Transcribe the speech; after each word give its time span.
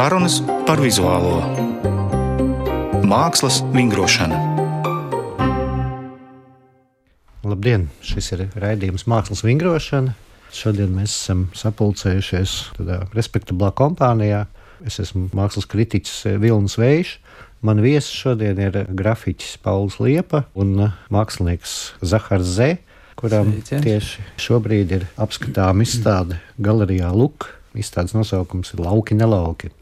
Sarunas 0.00 0.38
par 0.64 0.80
vizuālo 0.80 1.42
mākslas 3.04 3.58
vingrošanu. 3.74 4.32
Labdien! 7.44 7.82
Šis 8.00 8.30
ir 8.32 8.46
raidījums 8.56 9.04
Mākslas 9.12 9.42
vingrošana. 9.44 10.14
Šodien 10.56 10.94
mēs 10.96 11.12
esam 11.18 11.42
sapulcējušies 11.52 12.54
tādā 12.78 12.96
respektablā 13.12 13.74
kompānijā. 13.76 14.46
Es 14.88 14.96
esmu 15.04 15.26
mākslas 15.36 15.68
kritiķis 15.68 16.38
Vilnis 16.40 16.78
Vējš. 16.80 17.10
Man 17.60 17.82
viesis 17.84 18.22
šodien 18.22 18.56
ir 18.56 18.78
grafiķis 18.88 19.58
Pauls 19.60 19.98
Liepa 20.00 20.46
un 20.56 20.94
mākslinieks 21.12 21.74
Zahars 22.00 22.54
Zē, 22.54 22.70
kuram 23.20 23.52
Sveiciens. 23.52 23.84
tieši 23.84 24.24
šobrīd 24.46 24.96
ir 24.96 25.04
apskatāma 25.20 25.84
izstāde 25.84 26.40
galerijā 26.56 27.12
Luk. 27.12 27.50
Izstādes 27.76 28.16
nosaukums 28.16 28.72
ir 28.72 28.80
Lauki 28.88 29.20
nelauki. 29.20 29.74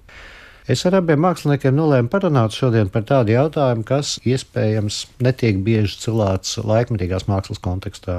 Es 0.68 0.82
ar 0.84 0.98
abiem 0.98 1.22
māksliniekiem 1.24 1.72
nolēmu 1.72 2.10
parunāt 2.12 2.52
šodien 2.52 2.90
par 2.92 3.06
tādu 3.08 3.32
jautājumu, 3.32 3.86
kas 3.88 4.18
iespējams 4.28 4.98
netiek 5.24 5.62
bieži 5.64 5.96
cilāts 6.02 6.58
laikmetīgās 6.60 7.24
mākslas 7.30 7.62
kontekstā, 7.64 8.18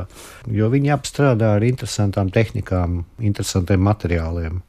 jo 0.49 0.70
viņi 0.73 0.89
apstrādā 0.95 1.52
ar 1.59 1.66
interesantām 1.67 2.31
tehnikām, 2.34 3.03
interesantiem 3.22 3.85
materiāliem. 3.85 4.63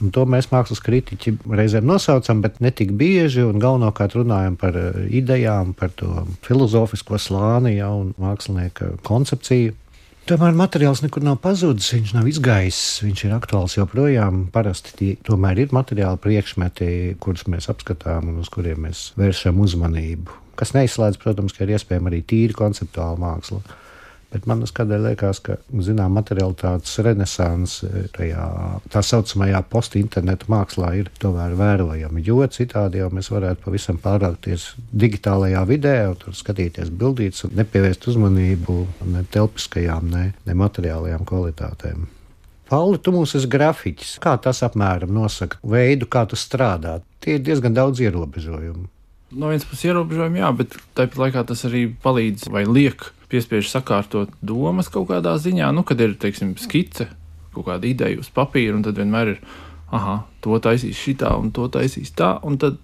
Un 0.00 0.14
to 0.16 0.24
mēs 0.24 0.48
mākslas 0.48 0.80
kritiķi 0.80 1.34
reizēm 1.44 1.84
nosaucam, 1.84 2.40
bet 2.40 2.56
ne 2.64 2.72
tik 2.72 2.94
bieži 2.96 3.44
galvenokārt 3.44 4.16
runājam 4.16 4.56
par 4.60 4.78
eh, 4.80 5.02
idejām, 5.20 5.74
par 5.76 5.92
to 6.00 6.24
filozofisko 6.46 7.20
slāni 7.20 7.76
jau 7.76 7.92
un 8.06 8.14
mākslinieka 8.16 8.94
koncepciju. 9.04 9.76
Tomēr 10.30 10.52
materiāls 10.54 11.00
nekur 11.02 11.24
nav 11.26 11.40
pazudis, 11.42 11.88
viņš 11.90 12.10
nav 12.14 12.28
izgājis, 12.30 12.76
viņš 13.02 13.22
ir 13.26 13.32
aktuāls 13.34 13.72
joprojām. 13.74 14.44
Parasti 14.54 14.92
tie 14.94 15.08
tomēr 15.26 15.58
ir 15.64 15.72
materiāli 15.74 16.20
priekšmeti, 16.22 16.86
kurus 17.18 17.48
mēs 17.50 17.66
apskatām 17.72 18.28
un 18.30 18.36
uz 18.38 18.46
kuriem 18.54 18.84
mēs 18.86 19.08
vēršam 19.18 19.58
uzmanību. 19.58 20.36
Kas 20.60 20.70
neizslēdz, 20.76 21.18
protams, 21.18 21.56
ka 21.56 21.66
ir 21.66 21.72
iespējama 21.74 22.12
arī 22.12 22.20
tīri 22.30 22.54
konceptuāla 22.54 23.18
māksla. 23.18 23.58
Bet 24.30 24.46
man 24.46 24.62
kādēļ 24.62 25.08
liekas, 25.08 25.40
ka 25.42 25.56
zinām, 25.82 26.14
materiālitātes 26.14 27.00
renaissance 27.02 27.88
tajā 28.14 28.44
tā 28.92 29.02
saucamajā 29.02 29.62
post-interneta 29.72 30.46
mākslā 30.52 30.92
ir 31.00 31.10
tomēr 31.22 31.56
vērojama. 31.58 32.22
Jo 32.22 32.44
citādi 32.46 33.02
jau 33.02 33.08
mēs 33.14 33.32
varētu 33.34 33.64
pavisam 33.64 33.98
pārākties 34.02 34.68
digitālajā 34.94 35.64
vidē, 35.66 35.96
un 36.12 36.38
skatīties 36.38 36.94
bildītas 36.94 37.48
un 37.48 37.58
nepievērst 37.58 38.06
uzmanību 38.12 38.78
ne 39.10 39.26
telpiskajām, 39.34 40.14
ne, 40.14 40.24
ne 40.46 40.58
materiālajām 40.62 41.26
kvalitātēm. 41.26 42.06
Pauli, 42.70 43.00
tu 43.02 43.10
mums 43.10 43.34
esi 43.34 43.50
grafiķis. 43.50 44.14
Kā 44.22 44.36
tas 44.38 44.62
apmēram 44.62 45.10
nosaka 45.10 45.58
veidu, 45.66 46.06
kā 46.06 46.22
tu 46.30 46.38
strādā? 46.38 47.00
Tie 47.18 47.34
ir 47.34 47.42
diezgan 47.42 47.74
daudz 47.74 47.98
ierobežojumu. 48.04 48.86
No 49.30 49.50
vienas 49.52 49.66
puses 49.68 49.86
ierobežojumi, 49.86 50.40
jā, 50.42 50.50
bet 50.58 50.74
tāpat 50.98 51.18
laikā 51.20 51.44
tas 51.46 51.62
arī 51.68 51.84
palīdz 52.02 52.48
vai 52.50 52.64
liek 52.66 53.04
piespiež 53.30 53.68
sakārtot 53.70 54.32
domas 54.42 54.90
kaut 54.90 55.06
kādā 55.12 55.36
ziņā, 55.38 55.68
nu, 55.76 55.84
kad 55.86 56.02
ir, 56.02 56.16
teiksim, 56.18 56.56
skice, 56.58 57.06
kaut 57.54 57.68
kāda 57.68 57.86
ideja 57.86 58.18
uz 58.18 58.30
papīra, 58.34 58.74
un 58.74 58.82
tad 58.86 58.98
vienmēr 58.98 59.36
ir, 59.36 59.40
ah, 59.94 60.24
to 60.42 60.58
taisīs 60.62 60.98
šitā, 60.98 61.30
un 61.38 61.52
to 61.54 61.68
taisīs 61.70 62.10
tā, 62.18 62.32
un 62.42 62.58
tad 62.58 62.80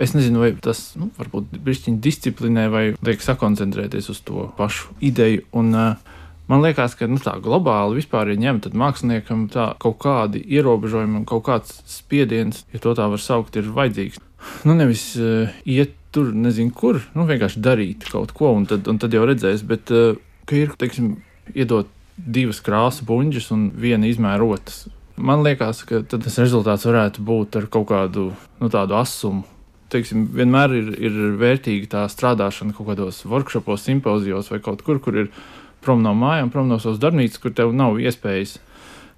es 0.00 0.16
nezinu, 0.16 0.40
vai 0.40 0.54
tas, 0.64 0.94
nu, 0.96 1.10
varbūt 1.20 1.52
bišķiņi 1.68 2.00
disciplinē 2.04 2.66
vai 2.72 2.84
liek 2.96 3.24
sakoncentrēties 3.24 4.08
uz 4.12 4.24
to 4.24 4.48
pašu 4.56 4.96
ideju, 5.04 5.44
un 5.60 5.72
uh, 5.76 6.14
Man 6.46 6.62
liekas, 6.62 6.92
ka 6.94 7.08
nu, 7.10 7.18
tā 7.18 7.32
globāli 7.42 7.98
vispār 7.98 8.28
ir 8.30 8.38
ņemta, 8.38 8.68
tad 8.68 8.78
māksliniekam 8.78 9.48
tā 9.50 9.64
kaut 9.82 9.96
kādi 10.04 10.44
ierobežojumi 10.54 11.18
un 11.18 11.24
kaut 11.26 11.42
kāds 11.48 11.80
spiediens, 11.90 12.62
ja 12.70 12.78
to 12.82 12.92
tā 12.94 13.08
var 13.10 13.22
saukt, 13.22 13.58
ir 13.58 13.72
vajadzīgs. 13.74 14.20
Nu, 14.66 14.74
nevis 14.78 15.12
uh, 15.20 15.52
iet 15.68 15.94
tur 16.14 16.32
nezinu, 16.34 16.72
kur 16.74 17.00
nu, 17.14 17.26
vienkārši 17.28 17.60
darīt 17.62 18.06
kaut 18.10 18.32
ko, 18.36 18.54
un 18.56 18.66
tad, 18.68 18.88
un 18.88 19.00
tad 19.02 19.14
jau 19.14 19.24
redzēs. 19.28 19.64
Bet, 19.68 19.92
uh, 19.94 20.16
ka 20.48 20.56
ir, 20.58 20.72
teiksim, 20.80 21.16
iedot 21.54 21.90
divas 22.16 22.62
krāsu 22.64 23.04
buļģis 23.08 23.50
un 23.54 23.66
viena 23.76 24.08
izmēra 24.08 24.46
otrs. 24.46 24.86
Man 25.16 25.44
liekas, 25.44 25.82
ka 25.88 26.02
tas 26.04 26.40
rezultāts 26.40 26.84
varētu 26.88 27.24
būt 27.24 27.56
ar 27.60 27.68
kaut 27.72 27.88
kādu 27.88 28.30
nu, 28.60 28.70
tādu 28.72 28.98
asumu. 28.98 29.44
Teiksim, 29.92 30.26
vienmēr 30.34 30.74
ir, 30.76 30.88
ir 31.08 31.18
vērtīga 31.40 31.92
tā 31.92 32.02
strādāšana 32.10 32.74
kaut 32.76 32.90
kādos 32.90 33.22
workshopos, 33.28 33.84
simpozijos 33.86 34.50
vai 34.50 34.58
kaut 34.64 34.82
kur, 34.84 34.98
kur 35.00 35.20
ir 35.22 35.30
prom 35.84 36.02
no 36.02 36.12
mājām, 36.18 36.50
prom 36.52 36.66
no 36.68 36.80
savas 36.82 36.98
darbnīcas, 37.00 37.38
kur 37.40 37.54
tev 37.54 37.72
nav 37.76 38.00
iespējas 38.02 38.56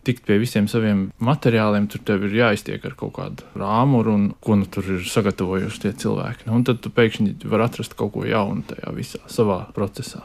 tikt 0.06 0.25
pie 0.28 0.38
visiem 0.41 0.69
saviem 0.70 1.09
materiāliem, 1.25 1.88
tur 1.91 2.03
tev 2.06 2.25
ir 2.28 2.38
jāiztiek 2.38 2.84
ar 2.84 2.97
kaut 2.98 3.16
kādu 3.19 3.47
rāmuru 3.59 4.14
un 4.14 4.31
ko 4.44 4.59
nu 4.60 4.69
tur 4.70 4.86
ir 4.97 5.04
sagatavojuši 5.09 5.84
tie 5.84 5.94
cilvēki. 6.04 6.48
Nu, 6.48 6.59
un 6.60 6.66
tad 6.69 6.82
tu 6.84 6.92
pēkšņi 6.94 7.38
vari 7.44 7.69
atrast 7.69 7.98
kaut 7.98 8.14
ko 8.16 8.26
jaunu 8.28 8.66
tajā 8.69 8.94
visā 8.97 9.22
savā 9.32 9.64
procesā. 9.76 10.25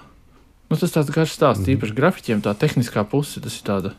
Nu, 0.73 0.77
tas 0.81 0.89
tāds 0.89 1.11
garš 1.13 1.35
stāsts, 1.35 1.67
mm. 1.67 1.75
īpaši 1.75 1.93
grafiķiem, 1.93 2.39
tā 2.41 2.49
tehniskā 2.57 3.03
puse. 3.05 3.37
Tas 3.43 3.59
ir 3.59 3.65
tāda, 3.67 3.91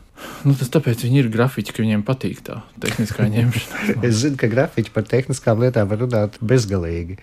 nu, 0.43 0.51
tas 0.59 0.67
tāpēc 0.73 1.05
viņi 1.05 1.21
ir 1.21 1.29
grafiķi, 1.31 1.71
ka 1.71 1.79
viņiem 1.79 2.01
patīk 2.03 2.41
tā 2.43 2.57
tehniskā 2.83 3.29
ņemšana. 3.35 3.95
es 4.03 4.17
zinu, 4.25 4.35
ka 4.41 4.49
grafiķi 4.51 4.91
par 4.91 5.05
tehniskām 5.07 5.63
lietām 5.63 5.87
var 5.87 6.01
runāt 6.03 6.35
bezgalīgi. 6.43 7.15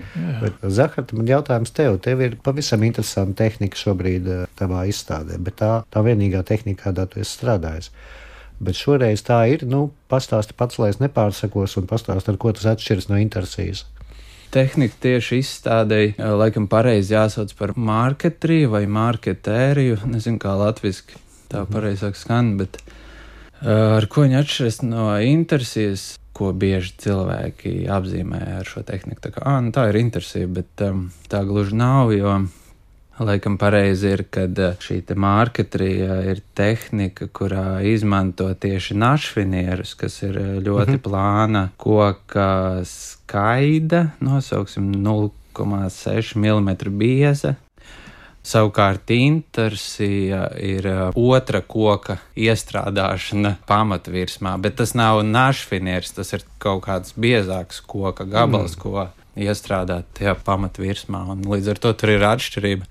Zahar, 0.63 1.05
man 1.13 1.29
jautājums 1.29 1.75
tev, 1.77 1.99
tev 2.01 2.25
ir 2.25 2.39
pavisam 2.41 2.87
interesanta 2.89 3.43
tehnika 3.43 3.77
šobrīd 3.77 4.33
eh, 4.33 4.43
tavā 4.57 4.87
izstādē, 4.89 5.37
bet 5.37 5.61
tā, 5.61 5.73
tā 5.93 6.05
vienīgā 6.07 6.41
tehnika, 6.49 6.87
kādā 6.87 7.05
tu 7.13 7.21
esi 7.21 7.37
strādājis. 7.37 7.93
Bet 8.63 8.79
šoreiz 8.79 9.25
tā 9.27 9.41
ir. 9.51 9.65
Nu, 9.67 9.89
pastāsti 10.13 10.55
pats, 10.59 10.79
lai 10.79 10.93
es 10.93 11.01
nepārsakos, 11.03 11.75
un 11.81 11.89
pastāsti, 11.91 12.31
ar 12.31 12.39
ko 12.41 12.53
tas 12.55 12.69
atšķiras 12.75 13.11
no 13.11 13.19
intersijas. 13.19 13.85
Tehnika 14.53 14.99
tieši 15.01 15.41
izstādēji, 15.41 16.17
laikam, 16.21 16.69
pareizi 16.71 17.15
jāsauc 17.15 17.55
par 17.59 17.73
marketriju 17.75 18.75
vai 18.75 18.85
marketēriju. 18.85 20.03
Nezinu, 20.13 20.39
kā 20.43 20.55
latviešu 20.61 21.21
tā 21.53 21.63
mhm. 21.65 21.71
pareizāk 21.73 22.19
skan, 22.21 22.57
bet 22.61 22.81
ar 23.63 24.07
ko 24.13 24.27
viņa 24.27 24.43
atšķiras 24.45 24.83
no 24.87 25.07
intersijas, 25.25 26.13
ko 26.33 26.53
bieži 26.57 26.95
cilvēki 27.03 27.75
apzīmē 27.93 28.41
ar 28.59 28.69
šo 28.69 28.83
tehniku. 28.89 29.21
Tā, 29.25 29.33
kā, 29.35 29.43
à, 29.45 29.61
nu, 29.65 29.73
tā 29.75 29.85
ir 29.91 29.99
intersija, 30.01 30.49
bet 30.49 30.81
um, 30.87 31.07
tā 31.29 31.43
gluži 31.49 31.77
nav, 31.77 32.13
jo 32.17 32.39
Laikam 33.21 33.59
pareizi 33.61 34.09
ir, 34.15 34.23
ka 34.33 34.47
eh, 34.49 34.77
šī 34.81 35.03
marketrija 35.21 36.23
ir 36.33 36.41
tehnika, 36.57 37.29
kurā 37.29 37.83
izmanto 37.85 38.49
tieši 38.55 38.97
našfinierus, 38.97 39.93
kas 40.01 40.23
ir 40.23 40.39
eh, 40.39 40.55
ļoti 40.65 40.91
mm 40.91 40.97
-hmm. 40.97 41.03
plāna 41.05 41.69
koka 41.77 42.81
skaida, 42.85 44.07
nosauksim 44.21 44.93
0,6 44.95 46.37
mm 46.37 46.99
bieza. 46.99 47.55
Savukārt 48.43 49.11
intersija 49.11 50.49
ir 50.59 50.87
eh, 50.87 51.11
otra 51.15 51.61
koka 51.61 52.17
iestrādāšana 52.37 53.55
pamatvirsmā, 53.67 54.57
bet 54.59 54.77
tas 54.77 54.95
nav 54.95 55.23
našfinieris, 55.23 56.13
tas 56.13 56.33
ir 56.33 56.43
kaut 56.59 56.85
kāds 56.87 57.13
biezāks 57.17 57.83
koka 57.87 58.25
gabals, 58.25 58.77
mm. 58.77 58.81
ko 58.81 59.09
iestrādāt 59.39 60.09
tajā 60.19 60.37
pamatvirsmā. 60.47 61.25
Līdz 61.49 61.75
ar 61.75 61.83
to 61.83 61.93
tur 61.99 62.15
ir 62.15 62.25
atšķirība. 62.29 62.89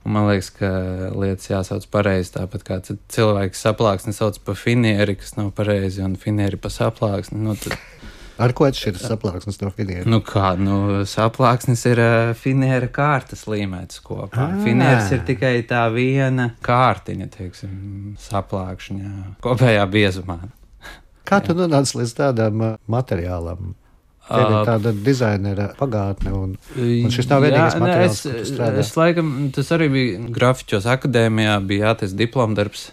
Un 0.00 0.14
man 0.16 0.30
liekas, 0.30 0.48
ka 0.56 0.68
lietas 1.12 1.50
jāsauc 1.50 1.84
pareizi. 1.92 2.32
Tāpat 2.38 2.64
kā 2.64 2.78
cilvēks 2.88 3.66
saplāksni 3.66 4.16
sauc 4.16 4.38
par 4.46 4.56
finieri, 4.56 5.18
kas 5.20 5.36
nav 5.36 5.50
pareizi, 5.56 6.00
un 6.04 6.16
finieri 6.20 6.60
pa 6.60 6.72
saplāksni. 6.72 7.40
Nu, 7.44 7.56
tad... 7.60 7.76
Ar 8.40 8.54
ko 8.56 8.64
atšķiras 8.64 9.02
saplāksnis 9.04 9.60
no 9.60 9.68
finiera? 9.76 10.06
Nu 10.08 10.22
kā, 10.24 10.54
nu, 10.56 11.02
saplāksnis 11.04 11.82
ir 11.90 12.00
uh, 12.00 12.30
finiera 12.32 12.88
kārtas 12.88 13.44
līmenis 13.44 14.00
kopā. 14.00 14.46
Ah. 14.46 14.54
Finieris 14.64 15.12
ir 15.12 15.20
tikai 15.28 15.58
tā 15.68 15.82
viena 15.92 16.54
kārtiņa, 16.64 17.28
teiksim, 17.34 17.74
saplākšņā, 18.30 19.12
kopējā 19.44 19.84
biezumā. 19.92 20.38
Kā 21.28 21.42
tu 21.44 21.52
nonāci 21.58 22.00
līdz 22.00 22.16
tādam 22.16 22.64
materiālam? 22.90 23.74
Tev 24.28 24.46
ir 24.46 24.68
tāda 24.68 24.92
dizainera 24.94 25.70
pagātne, 25.78 26.30
un, 26.36 26.52
un 26.78 27.10
šis 27.10 27.26
nav 27.30 27.42
vienīgais 27.42 27.74
jā, 27.74 27.80
materiāls, 27.82 28.20
ne, 28.28 28.42
es, 28.44 28.52
es 28.84 28.92
laikam, 28.94 29.32
tas 29.56 29.72
arī 29.74 29.88
bija 29.90 30.20
grafiķos 30.36 30.86
akadēmijā, 30.92 31.56
bija 31.66 31.90
jātais 31.90 32.14
diplomdarbs. 32.18 32.90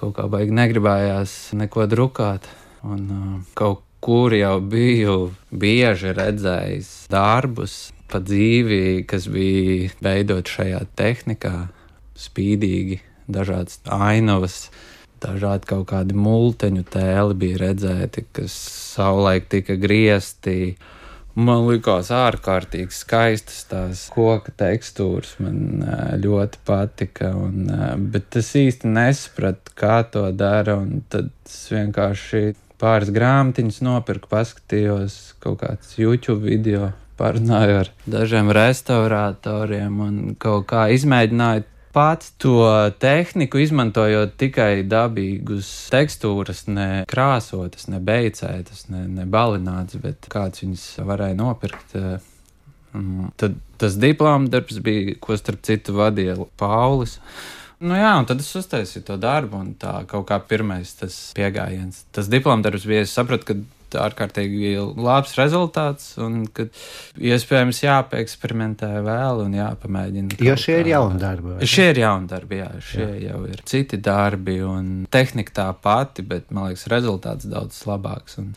Kaut 0.00 0.16
kā 0.16 0.26
baigi 0.26 0.56
negribējās 0.58 1.36
neko 1.60 1.86
drukāt, 1.86 2.48
un 2.82 3.04
uh, 3.14 3.36
kaut 3.54 3.84
kur 4.02 4.34
jau 4.34 4.56
biju 4.58 5.16
bieži 5.54 6.10
redzējis 6.18 6.90
darbus 7.12 7.76
pa 8.10 8.18
dzīvi, 8.18 9.04
kas 9.08 9.28
bija 9.30 9.92
veidot 10.02 10.50
šajā 10.50 10.82
tehnikā, 10.98 11.68
spīdīgi, 12.18 12.98
dažādas 13.30 13.78
ainavas 13.86 14.66
dažādi 15.22 15.68
kaut 15.70 15.86
kādi 15.92 16.16
multeņu 16.18 16.84
tēli 16.92 17.38
bija 17.38 17.60
redzēti, 17.66 18.26
kas 18.36 18.56
savulaik 18.94 19.48
tika 19.52 19.78
griezti. 19.80 20.74
Man 21.32 21.64
likās 21.64 22.10
ārkārtīgi 22.12 22.92
skaistas 22.92 23.62
tās 23.70 24.02
koka 24.12 24.52
tekstūras. 24.60 25.38
Man 25.40 25.80
ļoti 26.20 26.60
patika, 26.68 27.30
un, 27.32 27.70
bet 28.12 28.36
es 28.36 28.52
īsti 28.60 28.90
nesapratu, 28.92 29.72
kā 29.78 30.02
to 30.12 30.26
dara. 30.36 30.76
Tad 31.12 31.32
es 31.48 31.62
vienkārši 31.72 32.52
pāris 32.82 33.12
grāmatiņas 33.14 33.80
nopirku, 33.86 34.28
paskatījos 34.32 35.18
kaut 35.42 35.62
kāds 35.62 35.96
YouTube 35.96 36.42
video, 36.44 36.90
parunāju 37.16 37.82
ar 37.84 37.92
dažiem 38.10 38.50
restauratoriem 38.52 40.00
un 40.02 40.16
kaut 40.42 40.66
kā 40.72 40.88
izmēģināju 40.92 41.68
pats 41.92 42.32
to 42.40 42.56
tehniku, 43.02 43.60
izmantojot 43.62 44.34
tikai 44.40 44.82
dabīgus 44.88 45.70
tekstūras, 45.92 46.64
ne 46.72 46.88
krāsotas, 47.10 47.88
ne 47.92 48.00
beigcētas, 48.02 48.86
ne, 48.92 49.04
ne 49.20 49.26
balinātas, 49.28 50.00
bet 50.02 50.28
kāds 50.32 50.64
viņas 50.64 50.86
varēja 51.08 51.38
nopirkt. 51.38 51.96
Mm. 52.92 53.32
Tad 53.40 53.56
tas 53.80 53.96
diploma 54.00 54.48
darbs 54.52 54.78
bija, 54.84 55.16
ko 55.20 55.36
starp 55.36 55.62
citu 55.66 55.96
vadīja 55.96 56.36
Paulis. 56.60 57.18
Nu 57.82 57.96
jā, 57.98 58.12
un 58.20 58.28
tad 58.28 58.40
es 58.40 58.50
uztaisīju 58.56 59.02
to 59.08 59.16
darbu, 59.18 59.58
un 59.58 59.72
tā 59.80 59.94
kaut 60.10 60.28
kā 60.28 60.38
pirmais 60.46 60.92
tas 61.00 61.16
piegājiens. 61.36 62.04
Tas 62.14 62.28
diploma 62.30 62.62
darbs 62.62 62.84
bija, 62.86 63.02
es 63.02 63.14
sapratu, 63.16 63.48
ka 63.48 63.56
ārkārtīgi 64.00 64.74
labs 64.96 65.36
rezultāts, 65.38 66.12
un 66.22 66.42
ka 66.52 66.66
iespējams 67.20 67.82
jāpieeksperimentē 67.84 68.90
vēl 69.06 69.44
un 69.46 69.56
jāpamēģina. 69.58 70.40
Jo 70.42 70.56
šie 70.60 70.80
ir 70.82 70.92
jauni 70.94 71.22
darbi. 71.22 71.56
Šie 71.68 71.88
ir 71.92 72.02
jauni 72.04 72.30
darbi, 72.30 72.60
jā, 72.62 72.70
šie 72.92 73.06
jā. 73.06 73.22
jau 73.30 73.42
ir 73.50 73.64
citi 73.68 74.00
darbi, 74.02 74.60
un 74.66 74.92
tehnika 75.12 75.58
tā 75.62 75.70
pati, 75.74 76.24
bet 76.26 76.50
man 76.50 76.70
liekas, 76.70 76.88
rezultāts 76.92 77.48
daudz 77.50 77.82
labāks. 77.88 78.40
Un, 78.42 78.54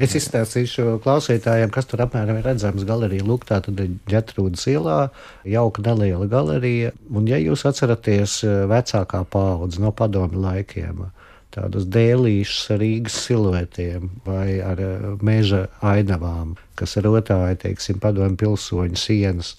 Es 0.00 0.14
izstāstīšu 0.16 0.94
klausītājiem, 1.04 1.68
kas 1.74 1.84
tur 1.90 2.00
apmēram 2.06 2.38
ir 2.40 2.46
redzams 2.48 2.86
galerija. 2.88 3.24
Lūk, 3.26 3.42
tā 3.48 3.58
tad 3.60 3.80
ir 3.82 3.98
ģetrūdas 4.08 4.62
ielā, 4.72 5.10
jauka 5.44 5.84
neliela 5.84 6.24
galerija. 6.30 6.94
Un, 7.12 7.26
ja 7.28 7.36
jūs 7.36 7.66
atceraties 7.68 8.38
eh, 8.48 8.62
vecākā 8.70 9.20
paudze 9.28 9.82
no 9.82 9.92
padomi 9.92 10.40
laikiem, 10.40 11.04
tādus 11.54 11.86
dēlīšus 11.90 12.72
ar 12.74 12.82
Rīgas 12.82 13.20
siluetiem 13.26 14.10
vai 14.26 14.60
ar 14.64 14.82
eh, 14.84 15.06
meža 15.26 15.66
ainavām, 15.82 16.56
kas 16.78 16.96
rotāja, 17.04 17.58
teiksim, 17.66 18.00
padomi 18.02 18.38
pilsoņu 18.40 19.00
sienas 19.00 19.56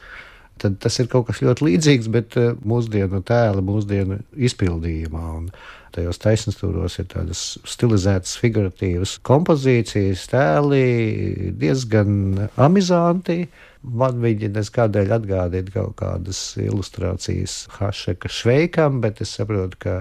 tad 0.61 0.77
tas 0.81 0.99
ir 1.01 1.09
kaut 1.11 1.27
kas 1.29 1.41
ļoti 1.43 1.65
līdzīgs, 1.67 2.09
bet 2.13 2.37
eh, 2.39 2.53
mūsdienu 2.67 3.21
tēla, 3.27 3.63
mūsdienu 3.65 4.19
izpildījumā. 4.49 5.23
Un 5.39 5.49
tajos 5.95 6.21
taisnstūros 6.23 6.99
ir 7.01 7.09
tādas 7.11 7.41
stilizētas, 7.67 8.37
figuratīvas 8.41 9.17
kompozīcijas, 9.27 10.27
tēli 10.31 11.51
diezgan 11.59 12.47
amizanti. 12.61 13.43
Man 13.81 14.19
viņi 14.21 14.51
neskādēļ 14.53 15.15
atgādina 15.17 15.73
kaut 15.73 15.95
kādas 16.03 16.39
ilustrācijas 16.61 17.63
Hašeka 17.79 18.29
šveikam, 18.29 19.01
bet 19.01 19.23
es 19.25 19.33
saprotu, 19.39 19.79
ka 19.81 19.95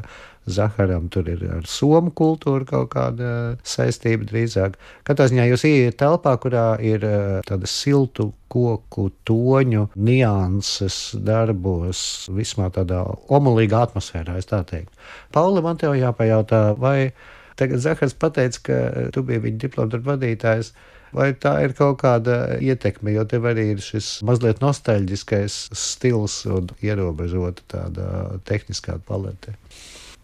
Zaharam 0.52 1.08
tur 1.12 1.29
ir 1.31 1.44
ar 1.58 1.67
somu 1.70 2.12
kultūru 2.17 2.67
kaut 2.69 2.91
kāda 2.94 3.31
saistība 3.67 4.29
drīzāk. 4.29 4.76
Katrā 5.06 5.29
ziņā 5.31 5.47
jūs 5.50 5.67
ieiet 5.69 5.99
telpā, 6.00 6.37
kurā 6.43 6.75
ir 6.85 7.06
eh, 7.06 7.41
tāda 7.49 7.70
siltu 7.70 8.31
koku 8.50 9.08
toņu 9.29 9.87
nianses 9.94 11.00
darbos, 11.26 12.02
vismā 12.35 12.70
tādā 12.75 13.05
omulīgā 13.31 13.85
atmosfērā, 13.87 14.38
es 14.41 14.50
tā 14.50 14.64
teiktu. 14.67 14.94
Pauli, 15.35 15.62
man 15.64 15.79
tev 15.79 15.94
jāpajautā, 15.99 16.62
vai 16.81 17.12
tagad 17.61 17.85
Zahars 17.85 18.17
pateica, 18.19 18.64
ka 18.67 18.81
tu 19.14 19.23
biji 19.26 19.44
viņa 19.47 19.62
diploma 19.67 20.02
vadītājs. 20.11 20.75
Vai 21.11 21.32
tā 21.35 21.56
ir 21.64 21.73
kaut 21.75 21.97
kāda 22.05 22.37
ietekme, 22.62 23.11
jo 23.17 23.25
tev 23.26 23.49
arī 23.50 23.73
ir 23.73 23.81
šis 23.82 24.20
mazliet 24.26 24.61
nostalģiskais 24.62 25.56
stils 25.75 26.44
un 26.47 26.70
ierobežota 26.87 27.67
tāda 27.73 28.11
tehniskā 28.47 29.00
palete? 29.08 29.56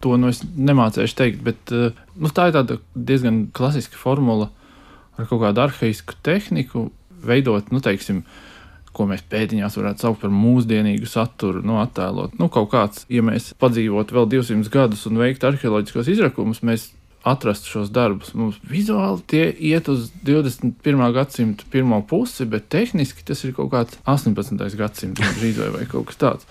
To 0.05 0.17
nu 0.21 0.29
nemācīšu 0.29 1.17
teikt, 1.17 1.39
bet 1.45 1.71
eh, 1.73 1.95
nu, 2.21 2.29
tā 2.29 2.51
ir 2.51 2.77
diezgan 2.93 3.47
klasiska 3.55 3.97
formula 3.97 4.51
ar 5.17 5.25
kaut 5.25 5.41
kādu 5.41 5.63
arhaisku 5.63 6.13
tehniku, 6.25 6.91
veidot, 7.25 7.71
nu, 7.73 7.81
teiksim, 7.81 8.21
ko 8.93 9.07
mēs 9.09 9.23
pēdiņās 9.29 9.77
varētu 9.77 10.05
saukt 10.05 10.21
par 10.23 10.33
mūsdienīgu 10.33 11.09
saturu, 11.09 11.63
nu, 11.65 11.79
attēlot. 11.81 12.37
Nu, 12.41 12.49
kaut 12.53 12.69
kāds, 12.73 13.05
ja 13.13 13.23
mēs 13.25 13.51
padzīvotu 13.61 14.17
vēl 14.17 14.29
200 14.37 14.73
gadus 14.73 15.05
un 15.09 15.17
veiktu 15.21 15.49
arheoloģiskos 15.49 16.13
izrakumus, 16.13 16.63
mēs 16.65 16.91
atrastu 17.27 17.73
šos 17.73 17.91
darbus. 17.93 18.31
Mums 18.37 18.57
vizuāli 18.69 19.25
tie 19.29 19.43
iet 19.71 19.89
uz 19.91 20.07
21. 20.25 21.03
gadsimta 21.13 21.65
pirmo 21.73 21.99
pusi, 22.07 22.45
bet 22.49 22.69
tehniski 22.73 23.25
tas 23.27 23.43
ir 23.43 23.53
kaut 23.57 23.73
kāds 23.73 23.99
18. 24.05 24.77
gadsimta 24.79 25.33
drīz 25.39 25.59
vai, 25.61 25.73
vai 25.79 25.85
kaut 25.89 26.11
kas 26.11 26.21
tāds 26.21 26.49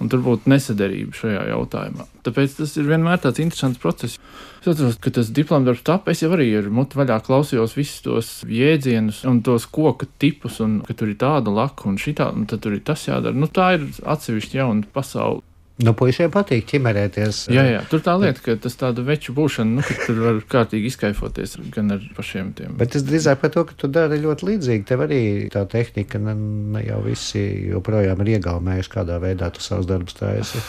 un 0.00 0.10
tur 0.12 0.22
būtu 0.24 0.50
nesaderība 0.52 1.16
šajā 1.16 1.46
jautājumā. 1.52 2.06
Tāpēc 2.26 2.58
tas 2.58 2.74
ir 2.76 2.88
vienmēr 2.90 3.20
tāds 3.22 3.40
interesants 3.42 3.80
process. 3.80 4.18
Es 4.60 4.68
atceros, 4.72 4.98
ka 5.00 5.12
tas 5.14 5.30
diploms 5.30 5.68
darbs 5.68 5.84
tapu, 5.86 6.10
es 6.12 6.24
jau 6.24 6.32
arī 6.34 6.48
ar 6.58 6.68
mutu 6.74 6.98
vaļā 6.98 7.20
klausījos 7.26 7.76
visus 7.78 8.02
tos 8.04 8.30
jēdzienus 8.50 9.22
un 9.30 9.40
tos 9.46 9.68
koka 9.70 10.08
tipus, 10.20 10.58
un 10.64 10.80
ka 10.86 10.96
tur 10.98 11.12
ir 11.12 11.20
tāda 11.20 11.54
laka 11.54 11.86
un 11.88 12.00
šitā, 12.02 12.32
un 12.34 12.48
tad 12.50 12.64
tur 12.66 12.74
ir 12.76 12.82
tas 12.86 13.06
jādara. 13.06 13.36
Nu, 13.36 13.46
tā 13.46 13.76
ir 13.78 13.86
atsevišķa 14.02 14.64
jauna 14.64 14.90
pasaule. 14.96 15.45
Nu, 15.76 15.92
puišiem 15.92 16.30
patīk 16.32 16.64
ķimerēties. 16.70 17.42
Jā, 17.52 17.62
jā, 17.68 17.80
tur 17.90 18.00
tā 18.00 18.14
lieta, 18.16 18.40
ka 18.40 18.54
tas 18.64 18.78
tāda 18.80 19.02
veču 19.04 19.34
būšana, 19.36 19.76
nu, 19.76 19.82
ka 19.84 19.96
tur 20.06 20.20
var 20.22 20.38
kārtīgi 20.54 20.88
izkaifoties 20.88 21.58
gan 21.74 21.92
ar 21.92 22.04
pašiem 22.16 22.54
tiem. 22.56 22.78
Bet 22.80 22.96
es 22.96 23.04
drīzāk 23.04 23.42
par 23.42 23.52
to, 23.52 23.66
ka 23.68 23.76
tu 23.76 23.90
dari 23.92 24.16
ļoti 24.22 24.48
līdzīgi. 24.48 24.86
Tev 24.88 25.04
arī 25.04 25.20
tā 25.52 25.66
tehnika, 25.68 26.20
ne, 26.22 26.32
ne 26.72 26.84
jau 26.86 27.02
visi 27.04 27.42
joprojām 27.74 28.24
ir 28.24 28.30
iegaumējuši, 28.38 28.92
kādā 28.94 29.18
veidā 29.20 29.50
tu 29.52 29.64
savus 29.64 29.88
darbus 29.90 30.16
taisi. 30.16 30.62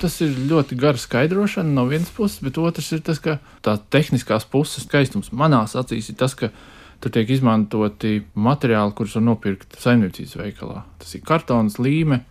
Tas 0.00 0.18
ir 0.24 0.36
ļoti 0.48 0.76
gara 0.80 1.00
skaidrošana 1.00 1.72
no 1.76 1.86
vienas 1.88 2.12
puses, 2.12 2.42
bet 2.44 2.60
otrs 2.60 2.92
ir 2.96 3.00
tas, 3.04 3.20
ka 3.20 3.38
tā 3.64 3.78
tehniskās 3.92 4.44
puses 4.48 4.84
skaistums 4.84 5.32
manās 5.32 5.76
acīs 5.76 6.12
ir 6.12 6.16
tas, 6.20 6.36
ka 6.36 6.52
tur 7.00 7.12
tiek 7.12 7.32
izmantoti 7.32 8.18
materiāli, 8.36 8.92
kurus 8.96 9.16
var 9.16 9.24
nopirkt 9.24 9.80
saimniecības 9.80 10.36
veikalā. 10.40 10.84
Tas 11.00 11.16
ir 11.16 11.24
kartons, 11.24 11.76
līme, 11.80 12.22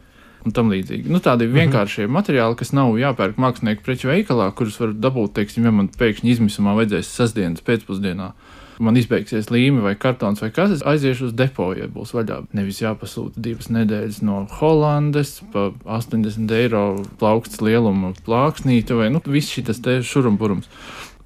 un 0.45 0.55
tam 0.55 0.71
līdzīgi. 0.71 1.09
Nu, 1.11 1.21
tādi 1.23 1.47
mhm. 1.47 1.57
vienkāršie 1.57 2.05
mm 2.05 2.09
-hmm. 2.09 2.19
materiāli, 2.19 2.59
kas 2.59 2.71
nav 2.73 2.95
jāpērk 2.99 3.41
mākslinieku 3.41 3.83
preču 3.85 4.11
veikalā, 4.11 4.51
kurus 4.55 4.79
var 4.79 4.93
dabūt, 4.93 5.33
teiksim, 5.33 5.65
ja 5.65 5.71
man 5.71 5.89
pēkšņi 5.89 6.31
izmisumā 6.35 6.75
vajadzēs 6.79 7.11
sestdienas 7.15 7.65
pēcpusdienā. 7.65 8.31
Man 8.79 8.95
izbeigsies 8.95 9.49
līme 9.51 9.81
vai 9.83 9.95
kartons 9.99 10.39
vai 10.39 10.51
kas, 10.55 10.71
es 10.71 10.83
aiziešu 10.87 11.25
uz 11.25 11.33
depo, 11.33 11.73
ja 11.75 11.89
būs 11.91 12.13
vaļā. 12.15 12.45
Nevis 12.55 12.79
jāpasūta 12.79 13.35
divas 13.35 13.67
nedēļas 13.67 14.21
no 14.23 14.45
Holandes 14.61 15.41
pa 15.51 15.73
80 15.83 16.51
eiro 16.55 17.03
plaukts 17.19 17.59
lieluma 17.59 18.13
plāksnīte 18.25 18.95
vai 18.95 19.09
nu, 19.09 19.19
viss 19.25 19.51
šis 19.51 19.83
te 19.83 19.99
šurumburums. 19.99 20.71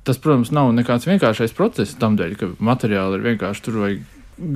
Tas, 0.04 0.18
protams, 0.18 0.50
nav 0.52 0.74
nekāds 0.74 1.06
vienkāršais 1.08 1.54
process 1.54 1.94
tam 1.96 2.18
dēļ, 2.18 2.34
ka 2.36 2.50
materiāli 2.58 3.20
ir 3.20 3.28
vienkārši 3.30 3.64
tur 3.64 3.78
vajag 3.86 4.02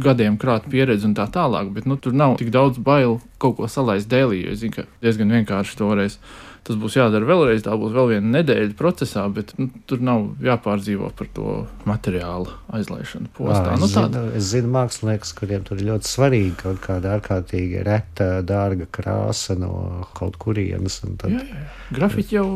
gadiem 0.03 0.37
krāta 0.41 0.69
pieredzi 0.71 1.07
un 1.09 1.15
tā 1.17 1.27
tālāk, 1.31 1.71
bet 1.75 1.87
nu, 1.89 1.97
tur 2.01 2.15
nav 2.17 2.37
tik 2.41 2.51
daudz 2.53 2.81
bailu 2.83 3.19
kaut 3.41 3.57
ko 3.59 3.69
salaist 3.71 4.09
dēlī. 4.11 4.43
Es 4.51 4.61
zinu, 4.63 4.79
ka 4.79 4.85
diezgan 5.03 5.33
vienkārši 5.39 5.79
toreiz. 5.79 6.19
Tas 6.67 6.75
būs 6.75 6.97
jādara 6.97 7.23
vēlreiz, 7.23 7.61
tā 7.63 7.71
būs 7.79 7.93
vēl 7.95 8.09
viena 8.09 8.41
nedēļa 8.41 8.73
procesā, 8.75 9.21
bet 9.31 9.53
nu, 9.55 9.69
tur 9.87 10.01
nav 10.03 10.25
jāpārdzīvo 10.43 11.13
par 11.15 11.29
to 11.31 11.53
materiālu 11.87 12.51
aizlaišanu 12.75 13.31
postā. 13.37 13.61
Jā, 13.71 13.77
nu, 13.79 13.87
es, 13.87 13.93
zinu, 13.95 14.23
es 14.35 14.49
zinu 14.51 14.71
mākslinieks, 14.73 15.31
kuriem 15.37 15.63
tur 15.67 15.79
ir 15.79 15.87
ļoti 15.93 16.11
svarīgi 16.11 16.57
kaut 16.59 16.81
kāda 16.83 17.13
ārkārtīgi 17.15 17.85
reta, 17.87 18.27
dārga 18.43 18.89
krāsa 18.91 19.55
no 19.55 19.71
kaut 20.17 20.35
kurienes. 20.43 20.99
Tad... 21.07 21.31
Jā, 21.31 21.39
jā, 21.39 21.61
jā. 21.63 21.69
Grafiķi 21.95 22.35
jau 22.35 22.47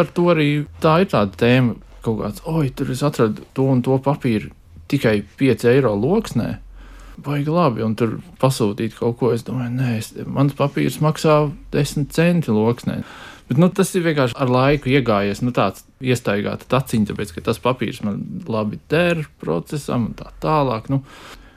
ar 0.00 0.14
to 0.16 0.30
arī 0.32 0.48
tā 0.80 1.02
ir 1.04 1.12
tāda 1.12 1.36
tēma. 1.44 1.76
Kaut 1.98 2.22
kāds, 2.22 2.40
oi, 2.48 2.70
tur 2.72 2.94
es 2.94 3.04
atradu 3.04 3.44
to 3.52 3.68
un 3.68 3.84
to 3.84 4.00
papīru 4.00 4.54
tikai 4.88 5.20
5 5.36 5.68
eiro 5.74 5.92
loksnē 5.98 6.54
baigi 7.24 7.52
labi, 7.52 7.82
un 7.86 7.96
tur 7.98 8.18
pasūtīt 8.42 8.96
kaut 8.98 9.18
ko. 9.20 9.32
Es 9.36 9.44
domāju, 9.46 9.74
nē, 9.78 9.96
es, 10.00 10.12
mans 10.26 10.56
papīrs 10.58 11.00
maksā 11.04 11.40
10 11.74 12.08
centi 12.14 12.54
loksnē. 12.54 13.00
Bet, 13.48 13.56
nu, 13.56 13.70
tas 13.72 13.94
ir 13.96 14.04
vienkārši 14.04 14.36
ar 14.36 14.50
laiku 14.52 14.90
iegājies, 14.92 15.40
nu, 15.40 15.54
tāds 15.56 15.86
iestaigāta 16.04 16.68
taciņa, 16.68 17.10
tāpēc, 17.10 17.32
ka 17.34 17.46
tas 17.46 17.60
papīrs 17.64 18.02
man 18.04 18.20
labi 18.48 18.80
der 18.92 19.24
procesam 19.40 20.10
un 20.10 20.16
tā 20.18 20.28
tālāk. 20.42 20.90
Nu, 20.92 21.00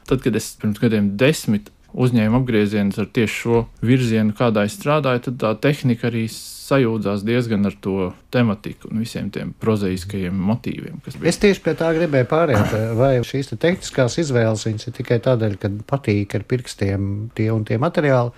tad, 0.07 0.23
kad 0.23 0.37
es 0.39 0.53
pirms 0.61 0.79
gadiem 0.79 1.13
desmit 1.19 1.67
uzņēmu 1.93 2.41
apgriezienus 2.41 2.99
ar 3.01 3.09
tieši 3.13 3.37
šo 3.43 3.65
virzienu, 3.85 4.35
kādā 4.37 4.65
es 4.67 4.77
strādāju, 4.79 5.25
tad 5.27 5.39
tā 5.41 5.51
tehnika 5.67 6.09
arī 6.09 6.25
sajūdzās 6.71 7.25
diezgan 7.27 7.67
ar 7.67 7.75
to 7.83 8.11
tematiku 8.33 8.91
un 8.91 9.01
visiem 9.03 9.27
tiem 9.33 9.51
prozaiskajiem 9.61 10.37
motīviem. 10.51 11.01
Es 11.27 11.39
tieši 11.41 11.63
pie 11.65 11.75
tā 11.79 11.91
gribēju 11.97 12.29
pāriet. 12.31 12.75
Vai 12.99 13.13
šīs 13.27 13.51
te 13.51 13.59
tehniskās 13.59 14.17
izvēles 14.23 14.65
ir 14.69 14.95
tikai 15.01 15.19
tādēļ, 15.23 15.59
ka 15.59 15.71
patīk 15.89 16.37
ar 16.39 16.47
pirkstiem 16.47 17.11
tie 17.35 17.51
un 17.53 17.67
tie 17.67 17.79
materiāli? 17.81 18.33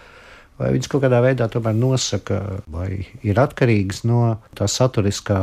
Vai 0.53 0.69
viņas 0.75 0.89
kaut 0.91 1.01
kādā 1.01 1.17
veidā 1.25 1.47
tomēr 1.49 1.73
nosaka, 1.73 2.39
vai 2.69 3.07
ir 3.25 3.39
atkarīgas 3.41 4.03
no 4.05 4.35
tā 4.53 4.67
saturiskā 4.69 5.39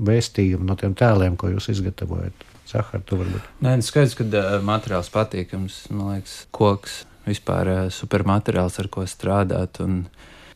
vēstījuma, 0.00 0.64
no 0.64 0.76
tiem 0.80 0.96
tēliem, 0.96 1.36
ko 1.36 1.52
jūs 1.52 1.68
izgatavojat? 1.74 2.46
Zahar, 2.66 3.02
tu 3.06 3.20
varbūt. 3.20 3.44
Nē, 3.62 3.76
skaidrs, 3.84 4.16
ka 4.18 4.24
uh, 4.26 4.56
materiāls 4.66 5.12
patīkams, 5.14 5.84
man 5.92 6.16
liekas, 6.16 6.40
koks 6.56 7.04
vispār 7.26 7.72
uh, 7.72 7.84
supermateriāls, 7.92 8.80
ar 8.82 8.90
ko 8.92 9.06
strādāt. 9.08 9.82
Un, 9.84 10.06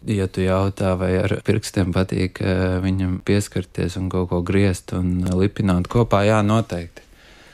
Ja 0.09 0.25
tu 0.33 0.41
jautā, 0.41 0.95
vai 0.97 1.11
ar 1.21 1.35
pirkstiem 1.45 1.91
patīk 1.93 2.39
viņam 2.81 3.19
pieskarties 3.21 3.99
un 4.01 4.07
kaut 4.09 4.31
ko 4.31 4.39
griezt 4.41 4.95
un 4.97 5.27
lipināt 5.37 5.91
kopā, 5.93 6.23
jā, 6.25 6.39
noteikti. 6.41 7.05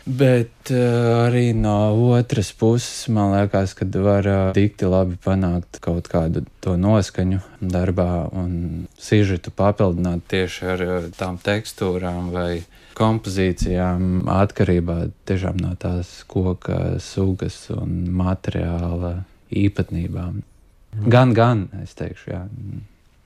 Bet 0.06 0.70
uh, 0.70 1.26
arī 1.26 1.50
no 1.50 1.90
otras 2.14 2.52
puses, 2.54 3.08
man 3.10 3.32
liekas, 3.34 3.72
ka 3.74 3.88
var 4.04 4.28
uh, 4.30 4.42
dikti 4.54 4.86
labi 4.86 5.18
panākt 5.18 5.80
kaut 5.82 6.06
kādu 6.06 6.44
to 6.62 6.76
noskaņu 6.78 7.40
darbā 7.58 8.28
un 8.30 8.86
sižetu 9.02 9.50
papildināt 9.50 10.22
tieši 10.30 10.68
ar 10.76 10.84
uh, 10.84 11.08
tām 11.18 11.40
tekstūrām 11.42 12.30
vai 12.30 12.62
kompozīcijām 12.94 14.30
atkarībā 14.30 15.00
tiešām 15.26 15.58
no 15.64 15.74
tās 15.74 16.22
koka 16.30 17.00
sugas 17.02 17.58
un 17.74 18.06
materiāla 18.14 19.16
īpatnībām. 19.50 20.38
Gan, 21.10 21.34
gan, 21.34 21.66
es 21.82 21.98
teikšu, 21.98 22.30
jā. 22.30 22.46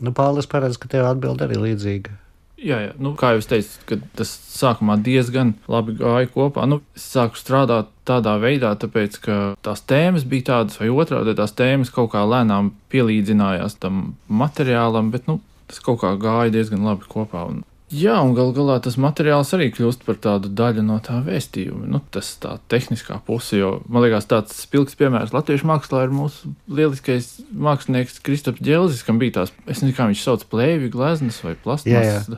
Nu, 0.00 0.16
Pāvils 0.16 0.48
paredz, 0.48 0.80
ka 0.80 0.88
tev 0.88 1.06
atbild 1.12 1.44
arī 1.44 1.60
līdzīga. 1.60 2.16
Jā, 2.60 2.76
jā. 2.84 2.90
Nu, 3.00 3.14
kā 3.16 3.32
jau 3.32 3.40
teicu, 3.54 3.96
tas 4.18 4.30
sākumā 4.52 4.98
diezgan 5.00 5.54
labi 5.70 5.94
gāja 5.96 6.28
kopā. 6.28 6.66
Nu, 6.68 6.80
es 6.96 7.06
sāku 7.14 7.40
strādāt 7.40 7.88
tādā 8.08 8.34
veidā, 8.42 8.74
tāpēc, 8.80 9.16
ka 9.24 9.38
tās 9.64 9.80
tēmas 9.88 10.26
bija 10.28 10.50
tādas, 10.50 10.76
vai 10.80 10.90
otrādi 10.92 11.36
tās 11.38 11.56
tēmas 11.56 11.92
kaut 11.94 12.12
kā 12.12 12.26
lēnām 12.28 12.74
pielīdzinājās 12.92 13.78
tam 13.80 14.02
materiālam, 14.28 15.08
bet 15.14 15.30
nu, 15.30 15.38
tas 15.70 15.80
kaut 15.84 16.02
kā 16.02 16.12
gāja 16.20 16.52
diezgan 16.58 16.84
labi 16.84 17.08
kopā. 17.08 17.46
Un 17.48 17.62
Jā, 17.90 18.20
un 18.22 18.36
gal 18.38 18.52
galā 18.54 18.76
tas 18.82 18.94
materiāls 19.02 19.50
arī 19.56 19.66
kļūst 19.74 20.04
par 20.06 20.18
tādu 20.22 20.50
daļu 20.54 20.84
no 20.86 21.00
tā 21.02 21.16
vēstījuma. 21.26 21.88
Nu, 21.90 21.98
tas 22.14 22.28
tā 22.38 22.52
tehniskā 22.70 23.18
puse, 23.26 23.58
jo 23.58 23.72
man 23.90 24.04
liekas, 24.04 24.28
tāds 24.30 24.60
spilgts 24.62 24.94
piemērs 25.00 25.34
latviešu 25.34 25.66
mākslā 25.66 26.04
ir 26.06 26.14
mūsu 26.14 26.52
lieliskais 26.70 27.32
mākslinieks 27.50 28.22
Kristaps 28.22 28.62
Dželzis, 28.62 29.02
kam 29.06 29.18
bija 29.18 29.40
tās, 29.40 29.54
es 29.66 29.82
nezinu, 29.82 29.96
kā 29.98 30.06
viņš 30.06 30.22
sauc, 30.22 30.46
plēvi, 30.52 30.92
gleznas 30.94 31.42
vai 31.42 31.56
plasmas 31.58 32.30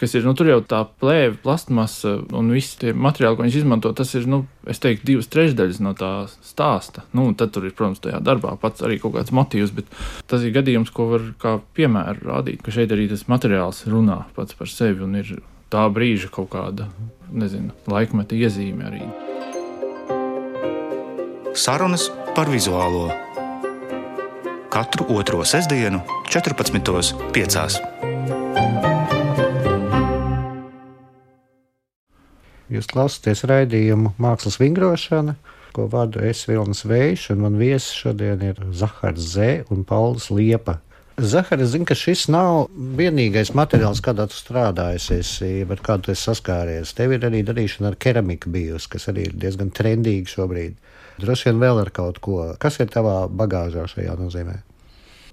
kas 0.00 0.14
ir, 0.16 0.24
nu, 0.24 0.32
tur 0.36 0.48
jau 0.48 0.58
tā 0.64 0.80
plēve, 1.02 1.36
plastmasa 1.44 2.16
un 2.36 2.50
visi 2.54 2.78
tie 2.80 2.94
materiāli, 2.96 3.36
ko 3.36 3.44
viņš 3.44 3.58
izmanto, 3.60 3.92
tas 3.96 4.14
ir, 4.16 4.24
nu, 4.30 4.42
es 4.70 4.80
teiktu, 4.80 5.06
divas 5.10 5.28
trešdaļas 5.32 5.80
no 5.84 5.92
tā 5.98 6.12
stāsta. 6.46 7.04
Nu, 7.16 7.28
tad 7.36 7.52
tur 7.54 7.68
ir, 7.68 7.74
protams, 7.76 8.00
tajā 8.04 8.22
darbā 8.24 8.56
pats 8.60 8.84
arī 8.86 8.98
kaut 9.02 9.18
kāds 9.18 9.34
motīvs, 9.36 9.74
bet 9.76 9.90
tas 10.30 10.44
ir 10.46 10.54
gadījums, 10.56 10.92
ko 10.96 11.10
var 11.12 11.30
kā 11.42 11.58
piemēru 11.76 12.32
rādīt, 12.32 12.64
ka 12.64 12.74
šeit 12.74 12.94
arī 12.96 13.10
tas 13.12 13.26
materiāls 13.30 13.84
runā 13.90 14.22
pats 14.36 14.56
par 14.56 14.72
sevi 14.72 15.04
un 15.04 15.20
ir 15.20 15.36
tā 15.70 15.84
brīža 15.92 16.32
kaut 16.32 16.50
kāda, 16.54 16.88
nezinu, 17.30 17.76
laikmeta 17.90 18.38
iezīme 18.38 18.88
arī. 18.88 19.04
Sarunas 21.60 22.08
par 22.36 22.48
vizuālo 22.48 23.10
katru 24.70 25.08
otro 25.18 25.44
sestdienu, 25.44 26.00
14.5. 26.30 27.89
Jūs 32.70 32.86
klausāties 32.86 33.42
raidījumu 33.50 34.12
Mākslas 34.22 34.60
vingrošana, 34.60 35.34
ko 35.74 35.88
vadu 35.90 36.22
es 36.22 36.44
Vilnis 36.46 36.84
Vējš, 36.86 37.32
un 37.34 37.42
man 37.42 37.58
viesis 37.58 37.96
šodien 37.98 38.44
ir 38.46 38.60
Zahars 38.70 39.32
Zē 39.32 39.50
un 39.74 39.82
Pauls 39.86 40.28
Liepa. 40.30 40.78
Zahara, 41.20 41.66
zinu, 41.66 41.84
ka 41.84 41.96
šis 41.98 42.28
nav 42.32 42.70
vienīgais 42.96 43.50
materiāls, 43.58 44.00
kādā 44.04 44.24
tu 44.30 44.38
strādājies, 44.38 45.32
ar 45.66 45.82
kādu 45.84 46.08
tu 46.08 46.16
saskāries. 46.16 46.94
Tev 46.96 47.16
ir 47.16 47.26
arī 47.26 47.42
darīšana 47.44 47.90
ar 47.90 47.98
keramiku 48.00 48.52
bijusi, 48.54 48.88
kas 48.94 49.10
arī 49.12 49.26
ir 49.28 49.36
diezgan 49.42 49.74
trendīga 49.74 50.30
šobrīd. 50.30 50.78
Droši 51.20 51.50
vien 51.50 51.60
vēl 51.60 51.82
ar 51.82 51.90
kaut 51.92 52.22
ko. 52.24 52.38
Kas 52.62 52.78
ir 52.80 52.88
tavā 52.94 53.24
bagāžā 53.28 53.84
šajā 53.90 54.14
nozīmē? 54.22 54.60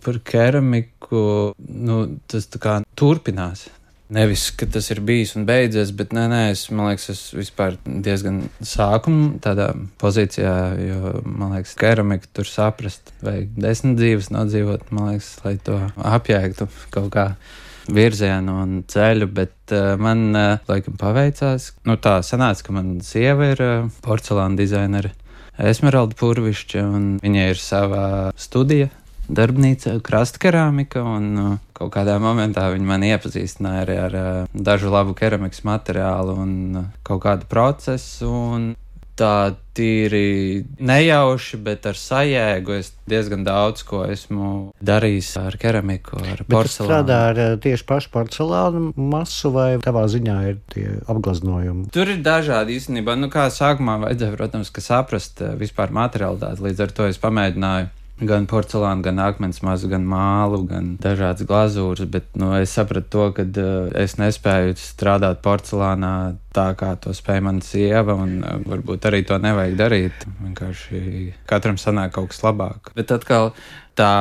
Par 0.03 0.19
keramiku 0.25 1.21
nu, 1.55 2.01
tas 2.27 2.49
turpinās. 2.97 3.67
Nevis, 4.13 4.45
ka 4.55 4.63
tas 4.71 4.85
ir 4.93 5.01
bijis 5.03 5.33
un 5.35 5.43
beidzies, 5.47 5.89
bet 5.99 6.13
nē, 6.15 6.27
nē, 6.31 6.41
es, 6.53 6.61
liekas, 6.71 7.09
es 7.11 7.21
vispār 7.35 7.75
diezgan 7.83 8.45
sākumā 8.63 9.41
tādā 9.43 9.73
pozīcijā, 9.99 10.53
jo, 10.79 11.13
man 11.27 11.57
liekas, 11.57 11.73
keramika 11.79 12.29
tur 12.31 12.47
saprast, 12.47 13.11
vajag 13.19 13.51
desmit 13.59 13.97
dzīves 13.99 14.31
nodzīvot, 14.31 14.87
man 14.95 15.11
liekas, 15.11 15.33
lai 15.43 15.57
to 15.59 15.81
apjēgtu 15.99 16.69
kaut 16.95 17.09
kā 17.17 17.27
virzienu 17.91 18.55
un 18.61 18.77
ceļu, 18.87 19.27
bet 19.27 19.75
uh, 19.75 19.95
man, 19.99 20.23
uh, 20.35 20.63
laikam, 20.71 20.95
paveicās. 20.99 21.73
Nu, 21.87 21.99
tā 21.99 22.21
sanāca, 22.23 22.63
ka 22.63 22.75
man 22.79 22.97
sieva 23.03 23.51
ir 23.51 23.63
uh, 23.63 23.89
porcelāna 24.07 24.59
dizainere 24.59 25.11
Esmeralda 25.57 26.15
Purvišķa, 26.15 26.83
un 26.95 27.11
viņai 27.23 27.49
ir 27.51 27.59
sava 27.59 28.07
studija 28.39 28.87
darbnīca, 29.27 29.97
krasta 30.03 30.39
kerāmika, 30.41 31.03
un 31.03 31.31
uh, 31.41 31.55
kaut 31.77 31.93
kādā 31.93 32.17
momentā 32.21 32.67
viņi 32.73 32.89
man 32.89 33.05
iepazīstināja 33.05 33.85
arī 33.85 34.01
ar 34.07 34.17
uh, 34.17 34.41
dažu 34.53 34.91
labu 34.93 35.15
keramikas 35.17 35.63
materiālu 35.67 36.37
un 36.41 36.51
uh, 36.81 36.91
kaut 37.07 37.23
kādu 37.27 37.49
procesu. 37.49 38.27
Un 38.27 38.73
tā 39.17 39.55
tīri 39.77 40.63
nejauši, 40.77 41.59
bet 41.65 41.85
ar 41.89 41.97
sajēgu 41.97 42.75
es 42.77 42.91
diezgan 43.09 43.43
daudz 43.45 43.83
ko 43.87 44.03
esmu 44.05 44.49
darījis 44.85 45.31
ar 45.41 45.57
keramiku, 45.61 46.19
ar 46.21 46.43
bet 46.43 46.51
porcelānu. 46.53 46.89
Strādā 46.89 47.19
ar 47.31 47.41
tieši 47.63 47.87
pašu 47.89 48.11
porcelānu 48.13 48.91
masu 48.97 49.51
vai 49.55 49.69
tavā 49.83 50.05
ziņā 50.13 50.37
ir 50.51 50.59
tie 50.73 50.87
apgleznojumi? 51.09 51.89
Tur 51.93 52.13
ir 52.13 52.21
dažādi 52.25 52.77
īstenībā. 52.77 53.17
Nu, 53.17 53.31
kā 53.33 53.47
sākumā 53.53 53.99
vajadzēja, 54.05 54.37
protams, 54.37 54.73
saprast 54.87 55.41
vispār 55.57 55.93
materiālitāti, 55.97 56.67
līdz 56.69 56.85
ar 56.85 56.97
to 56.99 57.09
es 57.09 57.21
pamēģināju 57.21 57.89
gan 58.19 58.47
porcelānu, 58.49 59.03
gan 59.05 59.19
akmens 59.21 59.59
mazu, 59.61 59.89
gan 59.91 60.05
mālu, 60.07 60.63
gan 60.69 60.95
dažādas 61.01 61.45
glazūras, 61.47 62.07
bet 62.09 62.29
nu, 62.39 62.49
es 62.57 62.73
sapratu 62.73 63.09
to, 63.13 63.25
ka 63.37 63.45
uh, 63.45 63.89
es 63.97 64.17
nespēju 64.17 64.77
strādāt 64.81 65.43
porcelānā 65.45 66.13
tā, 66.55 66.71
kā 66.79 66.95
to 67.01 67.13
spēja 67.17 67.45
mana 67.45 67.61
sieva, 67.65 68.17
un 68.17 68.39
uh, 68.41 68.57
varbūt 68.65 69.05
arī 69.09 69.21
to 69.27 69.37
nevajag 69.41 69.77
darīt. 69.77 70.25
Vienkārši 70.41 71.01
katram 71.49 71.77
sanāk 71.81 72.15
kaut 72.17 72.33
kas 72.33 72.41
labāk. 72.45 72.91
Bet 72.97 73.13
atkal 73.13 73.53
tā, 73.97 74.13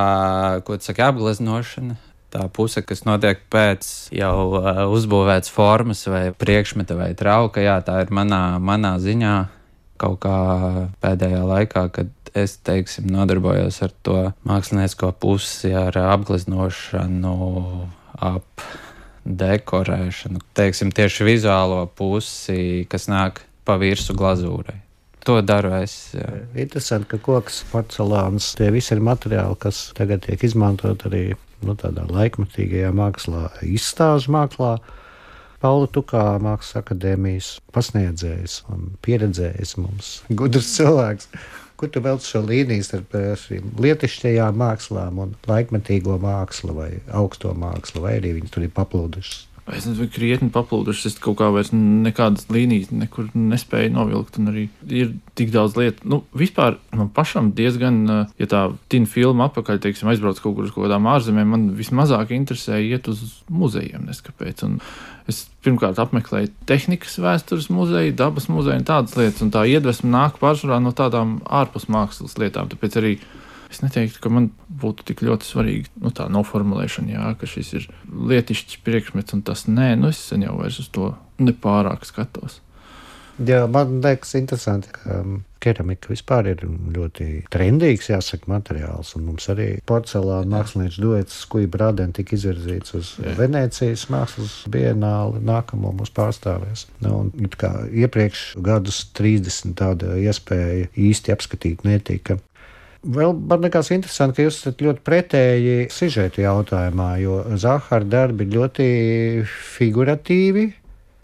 ko 0.66 0.76
tu 0.76 0.90
saki, 0.90 1.04
apgleznošana. 1.06 2.02
Tā 2.36 2.48
puse, 2.52 2.82
kas 2.84 3.04
notiek 3.06 3.38
pēc 3.48 3.86
jau 4.12 4.58
uh, 4.58 4.84
uzbūvētas 4.92 5.48
formas, 5.54 6.02
vai 6.10 6.26
priekšmeta, 6.36 6.98
vai 6.98 7.14
trauka, 7.16 7.62
jā, 7.64 7.78
tā 7.86 8.02
ir 8.04 8.12
manā, 8.12 8.58
manā 8.60 8.96
ziņā 9.00 9.36
kaut 10.00 10.20
kā 10.24 10.38
pēdējā 11.04 11.42
laikā, 11.46 11.86
kad 11.94 12.12
es 12.36 12.58
teiksim, 12.66 13.08
nodarbojos 13.12 13.80
ar 13.86 13.94
to 14.04 14.18
māksliniecisko 14.48 15.12
pusi, 15.20 15.72
ar 15.76 15.96
apgleznošanu, 16.02 17.36
ap 18.20 18.66
dekorēšanu, 19.26 20.42
teiksim, 20.56 20.92
tieši 20.94 21.26
vizuālo 21.26 21.86
pusi, 21.98 22.86
kas 22.90 23.08
nāk 23.10 23.42
pa 23.66 23.78
virsmu 23.80 24.14
glazūrai. 24.18 24.82
To 25.26 25.40
daru 25.42 25.72
es. 25.80 26.14
Jā. 26.14 26.28
Interesanti, 26.54 27.08
ka 27.10 27.18
koks, 27.18 27.64
porcelāns, 27.72 28.52
tie 28.58 28.68
visi 28.70 28.94
ir 28.94 29.02
materiāli, 29.02 29.58
kas 29.58 29.88
tagad 29.98 30.22
tiek 30.22 30.44
izmantot 30.46 31.02
arī 31.08 31.32
nu, 31.66 31.74
tādā 31.74 32.04
laikmatīgajā 32.06 32.92
mākslā, 32.94 33.48
izstāžu 33.66 34.30
mākslā. 34.36 34.76
Pauli, 35.66 35.88
tu 35.90 35.98
kā 36.06 36.20
Mākslas 36.38 36.76
akadēmijas 36.78 37.46
pasniedzējs 37.74 38.60
un 38.70 38.84
pieredzējis 39.02 39.72
mums, 39.80 40.10
gudrs 40.38 40.68
cilvēks, 40.76 41.26
kur 41.80 41.90
tu 41.90 42.02
velc 42.04 42.22
šo 42.22 42.44
līniju 42.46 42.84
starp 42.86 43.16
eh, 43.18 43.32
šīm 43.40 43.72
lietišķajām 43.82 44.60
mākslām 44.62 45.18
un 45.24 45.34
laikmetīgo 45.50 46.20
mākslu 46.22 46.76
vai 46.76 46.92
augsto 47.10 47.50
mākslu, 47.58 48.04
vai 48.06 48.14
arī 48.20 48.36
viņi 48.36 48.52
tur 48.54 48.68
ir 48.68 48.72
paplūdušas? 48.78 49.42
Es 49.66 49.82
nezinu, 49.82 50.06
krietni 50.14 50.46
paplūdušas. 50.54 51.08
Es 51.10 51.22
kaut 51.22 51.40
kā 51.40 51.48
vairs 51.50 51.72
nekādas 51.74 52.46
līnijas 52.54 52.92
nekur 52.94 53.32
nespēju 53.34 53.90
novilkt. 53.96 54.38
Un 54.38 54.52
arī 54.52 54.68
ir 54.86 55.16
tik 55.38 55.50
daudz 55.54 55.74
lietu. 55.78 56.06
Nu, 56.06 56.20
vispār 56.38 56.76
man 56.94 57.08
pašam 57.14 57.50
diezgan, 57.56 57.98
eh, 58.06 58.34
ja 58.38 58.46
tā 58.46 58.60
tina 58.88 59.10
filma 59.10 59.48
apakaļ, 59.50 59.80
teiksim, 59.82 60.12
aizbrauc 60.12 60.38
kaut 60.38 60.54
kur 60.54 60.68
uz 60.68 60.70
kaut 60.70 60.86
kādām 60.86 61.08
ārzemēm, 61.10 61.50
man 61.50 61.64
vismazāk 61.74 62.30
interesē 62.36 62.78
iet 62.78 63.08
uz 63.10 63.42
muzejiem. 63.50 64.06
Neskapēc. 64.06 64.62
Un 64.68 64.78
es 65.26 65.48
pirmkārt 65.66 65.98
apmeklēju 65.98 66.52
tehnikas 66.70 67.18
vēstures 67.18 67.66
muzeju, 67.66 68.14
dabas 68.14 68.46
muzeju 68.46 68.78
un 68.78 68.86
tādas 68.86 69.16
lietas. 69.18 69.42
Un 69.42 69.50
tā 69.50 69.66
iedvesma 69.66 70.12
nāk 70.14 70.38
pārsvarā 70.38 70.78
no 70.78 70.94
tādām 70.94 71.40
ārpus 71.42 71.90
mākslas 71.90 72.38
lietām. 72.38 72.70
Tāpēc 72.70 73.02
arī 73.02 73.18
Es 73.70 73.82
neteiktu, 73.82 74.20
ka 74.22 74.30
man 74.32 74.50
būtu 74.82 75.08
tik 75.08 75.24
ļoti 75.26 75.48
svarīgi 75.48 75.90
nu, 76.02 76.12
tā 76.14 76.28
noformulēšana, 76.32 77.16
jā, 77.16 77.32
ka 77.40 77.48
šis 77.50 77.72
ir 77.80 77.88
lietišķs 78.06 78.78
priekšmets 78.86 79.36
un 79.36 79.42
tas 79.46 79.66
nē, 79.70 79.94
nu 79.98 80.12
es 80.12 80.20
sen 80.30 80.46
jau 80.46 80.54
vairs 80.60 80.78
uz 80.82 80.92
to 80.94 81.10
nepārāk 81.42 82.06
skatos. 82.06 82.60
Jā, 83.36 83.66
man 83.68 83.98
liekas, 84.00 84.30
interesanti, 84.38 84.88
ka 84.94 85.18
um, 85.20 85.42
keramika 85.60 86.08
vispār 86.08 86.46
ir 86.54 86.62
ļoti 86.64 87.26
trendīgs, 87.52 88.08
jāsaka, 88.08 88.48
materiāls. 88.48 89.12
Un 89.18 89.26
mums 89.28 89.48
arī 89.52 89.68
porcelāna 89.88 90.48
mākslinieks 90.54 90.96
Duets 91.02 91.36
Skuja 91.44 91.68
Brādena 91.68 92.16
tika 92.16 92.32
izvirzīts 92.36 92.96
uz 92.96 93.12
Jā. 93.20 93.34
Venecijas 93.36 94.06
mākslas 94.12 94.56
bienāli, 94.72 95.42
nākamo 95.44 95.92
mums 95.98 96.14
pārstāvēs. 96.16 96.86
Nu, 97.04 97.26
iepriekš 97.36 98.46
gadus 98.64 99.04
30 99.18 99.76
tāda 99.76 100.16
iespēja 100.16 100.88
īsti 100.96 101.36
apskatīt 101.36 101.84
netika. 101.84 102.38
Vēl 103.06 103.36
man 103.38 103.62
liekas 103.62 103.92
interesanti, 103.94 104.40
ka 104.40 104.46
jūs 104.48 104.56
esat 104.58 104.80
ļoti 104.82 105.02
pretēji 105.06 105.74
sižeta 105.94 106.42
jautājumā, 106.42 107.12
jo 107.22 107.38
Zahara 107.54 108.04
darbi 108.04 108.48
ļoti 108.50 108.86
figuratīvi. 109.76 110.66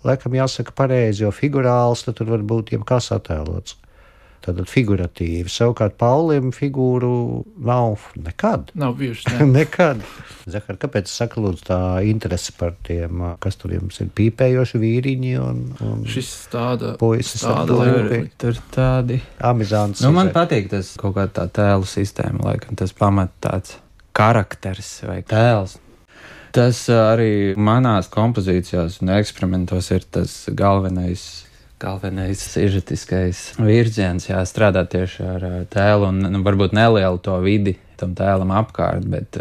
laikam 0.06 0.34
jāsaka 0.34 0.74
pareizi, 0.74 1.22
jo 1.22 1.30
figurāls 1.30 2.02
tur 2.06 2.26
var 2.26 2.42
būt 2.42 2.72
jebkas 2.74 3.12
attēlots. 3.14 3.81
Tātad 4.42 4.66
figuratīvi. 4.66 5.50
Savukārt 5.52 5.94
Paulim 6.00 6.50
figūru 6.54 7.42
nav 7.62 8.08
nekad. 8.18 8.72
Nav 8.78 8.96
bijuši. 8.98 9.30
Ne. 9.42 9.46
nekad. 9.62 10.02
Zahar, 10.50 10.76
kāpēc 10.82 11.10
saka, 11.10 11.38
lūdzu, 11.42 11.62
tā 11.68 11.78
interese 12.10 12.52
par 12.58 12.74
tiem, 12.86 13.22
kas 13.42 13.56
tur 13.60 13.76
jums 13.76 14.00
ir 14.02 14.10
pīpējoši 14.16 14.80
vīriņi 14.82 15.32
un, 15.40 15.62
un 15.86 16.02
Šis 16.10 16.32
tāda 16.52 16.96
puisis 17.00 17.44
tāda 17.46 17.68
duļu? 17.70 18.24
Tur, 18.42 18.58
tādi. 18.74 19.20
Amizants. 19.46 20.02
Nu, 20.02 20.10
man 20.16 20.32
patīk 20.34 20.68
tas 20.72 20.94
kaut 21.00 21.14
kā 21.18 21.28
tā 21.30 21.46
tēlu 21.54 21.86
sistēma, 21.88 22.42
laikam 22.50 22.78
tas 22.78 22.94
pamat 22.98 23.32
tāds 23.44 23.78
karakters 24.16 24.98
vai 25.06 25.22
tēls. 25.26 25.78
Tas 26.52 26.82
arī 26.92 27.54
manās 27.56 28.10
kompozīcijās 28.12 28.98
un 29.00 29.14
eksperimentos 29.14 29.88
ir 29.94 30.04
tas 30.12 30.34
galvenais. 30.52 31.46
Galvenais 31.82 32.42
izžetiskais 32.62 33.40
virziens, 33.58 34.28
jā, 34.28 34.38
strādāt 34.46 34.92
tieši 34.94 35.24
ar 35.26 35.46
tēlu 35.72 36.12
un 36.12 36.20
nu, 36.30 36.42
varbūt 36.46 36.76
nelielu 36.78 37.18
to 37.24 37.34
vidi 37.42 37.74
tam 37.98 38.14
tēlam 38.18 38.52
apkārt, 38.54 39.06
bet 39.10 39.38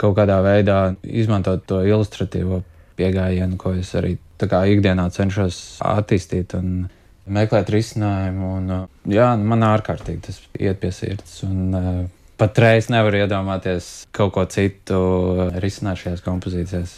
kaut 0.00 0.16
kādā 0.16 0.38
veidā 0.44 0.78
izmantot 1.04 1.66
to 1.68 1.82
ilustratīvo 1.84 2.62
pieejamību, 2.98 3.58
ko 3.60 3.74
es 3.78 3.92
arī 3.98 4.16
ikdienā 4.38 5.08
cenšos 5.12 5.80
attīstīt 5.84 6.54
un 6.58 6.88
meklēt 7.28 7.70
risinājumu. 7.72 8.52
Un, 8.58 8.70
jā, 9.10 9.32
nu, 9.38 9.48
man 9.52 9.66
ārkārtīgi 9.68 10.22
tas 10.28 10.40
iet 10.58 10.80
pie 10.82 10.92
sirds. 10.94 11.42
Un, 11.48 12.08
Patreiz 12.38 12.86
nevar 12.86 13.16
iedomāties 13.18 14.06
kaut 14.14 14.30
ko 14.36 14.44
citu 14.46 14.98
risināt 15.58 15.98
šajās 15.98 16.22
kompozīcijās. 16.22 16.92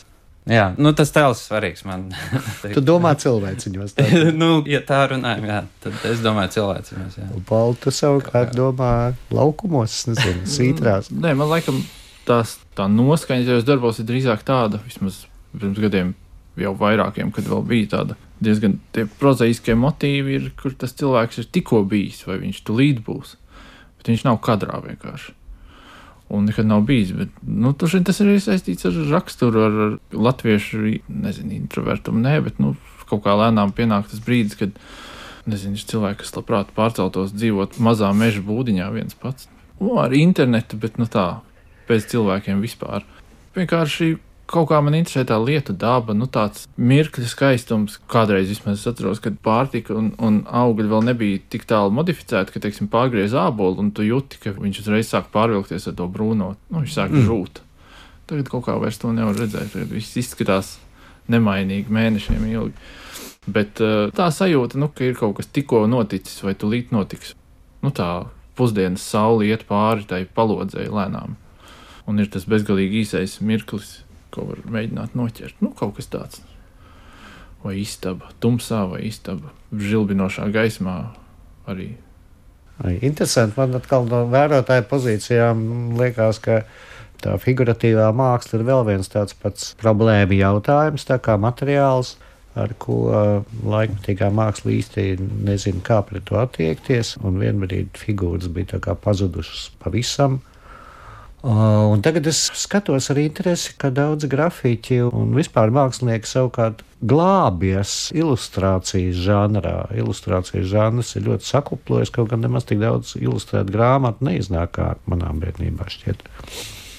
Jā, 0.48 0.70
nu, 0.80 0.92
tas 0.96 1.12
tēls 1.12 1.42
svarīgs 1.50 1.84
man. 1.84 2.06
Tu 2.74 2.80
domā 2.80 3.12
cilvēciņos. 3.20 3.94
tā. 3.98 4.06
nu, 4.42 4.50
ja 4.68 4.80
tā 4.86 5.02
runājam, 5.12 5.46
jā, 5.50 5.58
tad 5.84 6.06
es 6.08 6.22
domāju 6.24 6.54
cilvēciņos. 6.56 7.18
Jā. 7.20 7.28
Un 7.36 7.44
Paul, 7.48 7.76
tu 7.80 7.92
savukārt 7.94 8.56
domā 8.56 9.12
laukumos, 9.34 9.92
es 9.92 10.08
nezinu, 10.10 10.48
sītrās. 10.48 11.12
Nē, 11.12 11.34
man 11.38 11.52
laikam 11.52 11.82
tās, 12.28 12.56
tā 12.78 12.88
noskaņa 12.90 13.48
tajos 13.50 13.68
darbos 13.68 14.00
ir 14.00 14.08
drīzāk 14.08 14.46
tāda, 14.48 14.80
vismaz 14.86 15.24
pirms 15.52 15.80
gadiem, 15.82 16.14
jau 16.60 16.74
vairākiem, 16.78 17.32
kad 17.34 17.46
vēl 17.50 17.62
bija 17.66 17.92
tāda 17.96 18.16
diezgan 18.40 18.78
tie 18.94 19.04
prozaiskie 19.20 19.76
motīvi, 19.76 20.38
ir, 20.38 20.48
kur 20.58 20.74
tas 20.78 20.94
cilvēks 20.96 21.42
ir 21.42 21.50
tikko 21.52 21.82
bijis, 21.88 22.22
vai 22.28 22.40
viņš 22.40 22.62
tulīt 22.66 23.04
būs. 23.04 23.36
Bet 24.00 24.08
viņš 24.12 24.24
nav 24.24 24.40
kadrā 24.44 24.80
vienkārši. 24.86 25.34
Un 26.30 26.46
nekad 26.46 26.68
nav 26.68 26.84
bijis. 26.86 27.10
Bet, 27.16 27.32
nu, 27.42 27.72
tur 27.74 27.90
tas 28.06 28.20
ir 28.22 28.32
saistīts 28.42 28.86
ar 28.86 28.98
raksturu, 29.10 29.62
ar, 29.66 29.78
ar 29.86 30.18
latviešu, 30.28 30.82
nezinu, 31.10 31.56
introvertumu. 31.58 32.22
Nē, 32.22 32.36
bet 32.46 32.60
nu, 32.62 32.76
kaut 33.10 33.24
kā 33.24 33.34
lēnām 33.34 33.74
pienāk 33.74 34.06
tas 34.12 34.22
brīdis, 34.22 34.58
kad 34.60 34.76
nezinu, 35.50 35.74
ir 35.74 35.88
cilvēki, 35.90 36.20
kas 36.22 36.36
labprāt 36.36 36.70
pārceltos 36.76 37.34
dzīvot 37.34 37.80
mazā 37.82 38.12
meža 38.14 38.44
būdiņā 38.46 38.90
viens 38.94 39.18
pats. 39.18 39.50
Nu, 39.80 39.96
ar 39.98 40.14
internetu, 40.14 40.78
bet 40.78 41.00
nu 41.00 41.08
tā, 41.10 41.40
bez 41.88 42.06
cilvēkiem 42.12 42.62
vispār. 42.62 43.06
Vienkārši 43.56 44.12
kaut 44.50 44.68
kā 44.70 44.80
man 44.82 44.96
interesē 44.98 45.22
tā 45.28 45.36
lietu 45.40 45.74
daba, 45.76 46.14
nu 46.16 46.26
tāds 46.30 46.66
mirkļa 46.76 47.28
skaistums. 47.30 47.98
Kādreiz 48.10 48.50
vismaz 48.50 48.80
es 48.80 48.90
atceros, 48.90 49.22
kad 49.22 49.38
pārtika 49.44 49.94
un, 49.96 50.12
un 50.18 50.42
augļi 50.46 50.90
vēl 50.90 51.06
nebija 51.10 51.40
tik 51.52 51.66
tālu 51.70 51.94
modificēti, 51.94 52.54
ka, 52.54 52.62
teiksim, 52.66 52.90
pārgriez 52.92 53.36
ābolu 53.38 53.84
un 53.84 53.90
tu 53.94 54.06
jūti, 54.06 54.40
ka 54.42 54.54
viņš 54.58 54.82
uzreiz 54.84 55.10
sāk 55.10 55.30
pārvilkties 55.34 55.90
ar 55.90 55.98
to 55.98 56.08
brūno. 56.10 56.54
Nu, 56.68 56.82
viņš 56.82 56.96
sāk 56.96 57.14
mm. 57.14 57.26
žūt. 57.28 57.62
Tagad 58.30 58.50
kaut 58.52 58.66
kā 58.68 58.76
vairs 58.78 59.00
to 59.02 59.12
nevar 59.14 59.38
redzēt. 59.38 59.72
Tagad 59.74 59.94
viss 59.94 60.18
izskatās 60.20 60.76
nemainīgi 61.30 61.92
mēnešiem 61.94 62.44
ilgi. 62.50 62.90
Bet 63.50 63.80
uh, 63.82 64.10
tā 64.14 64.28
sajūta, 64.34 64.78
nu, 64.78 64.90
ka 64.92 65.06
ir 65.06 65.16
kaut 65.18 65.38
kas 65.38 65.48
tikko 65.50 65.86
noticis 65.90 66.42
vai 66.44 66.54
tūlīt 66.58 66.92
notiks. 66.94 67.34
Nu, 67.82 67.94
tā 67.94 68.28
pusdienas 68.58 69.04
saule 69.06 69.48
iet 69.48 69.64
pāri 69.68 70.04
tai 70.08 70.24
palodzēji 70.28 70.92
lēnām. 70.92 71.38
Un 72.10 72.20
ir 72.20 72.28
tas 72.32 72.46
bezgalīgi 72.50 73.04
īsais 73.04 73.38
mirklis, 73.44 74.00
ko 74.34 74.46
var 74.50 74.62
mēģināt 74.70 75.16
noķert. 75.18 75.58
Nu, 75.64 75.72
kaut 75.76 75.96
kas 75.98 76.10
tāds. 76.12 76.44
Vai 77.64 77.76
istaba, 77.82 78.30
tumsā, 78.40 78.86
vai 78.88 79.02
istaba, 79.08 79.52
žilbinošā 79.76 80.48
gaismā 80.54 80.96
arī. 81.68 81.92
Ai, 82.80 82.96
Interesanti. 83.04 83.58
Man 83.60 83.76
atkal 83.76 84.08
no 84.08 84.24
vērotāja 84.32 84.86
pozīcijām 84.88 85.92
liekas, 85.98 86.40
ka 86.40 86.62
tā 87.20 87.36
figuratīvā 87.42 88.08
māksla 88.16 88.60
ir 88.60 88.66
vēl 88.70 88.86
viens 88.88 89.12
tāds 89.12 89.36
pats 89.36 89.74
problēma 89.80 90.38
jautājums, 90.38 91.04
tā 91.04 91.20
kā 91.20 91.36
materiāls, 91.40 92.14
ar 92.58 92.72
ko 92.80 92.96
laikmatīgā 93.68 94.30
māksla 94.34 94.72
īsti 94.78 95.04
nezina, 95.44 95.84
kā 95.84 96.00
pret 96.08 96.24
to 96.30 96.40
attiekties. 96.40 97.18
Un 97.20 97.36
vienbrīd 97.42 98.00
figūras 98.00 98.48
bija 98.48 98.80
pazudušas 99.04 99.68
pavisam. 99.82 100.40
Uh, 101.40 101.88
un 101.88 102.02
tagad 102.04 102.26
es 102.28 102.38
skatos 102.52 103.06
ar 103.08 103.16
interesi, 103.16 103.72
ka 103.80 103.88
daudz 103.88 104.26
grafiķi 104.28 104.98
un 105.08 105.30
vispār 105.32 105.72
mākslinieki 105.72 106.28
savukārt 106.28 106.82
glābjas 107.00 108.10
ilustrācijas 108.12 109.22
žanrā. 109.24 109.86
Ilustrācijas 109.96 110.68
žanrs 110.68 111.14
ir 111.16 111.24
ļoti 111.30 111.48
sakuplojis, 111.48 112.12
kaut 112.12 112.28
gan 112.34 112.44
nemaz 112.44 112.68
tik 112.68 112.82
daudz 112.82 113.14
ilustrētu 113.16 113.72
grāmatu 113.72 114.28
neiznāk 114.28 114.76
kā 114.76 114.90
manām 115.08 115.40
bērnībā 115.40 115.88
šķiet. 115.88 116.26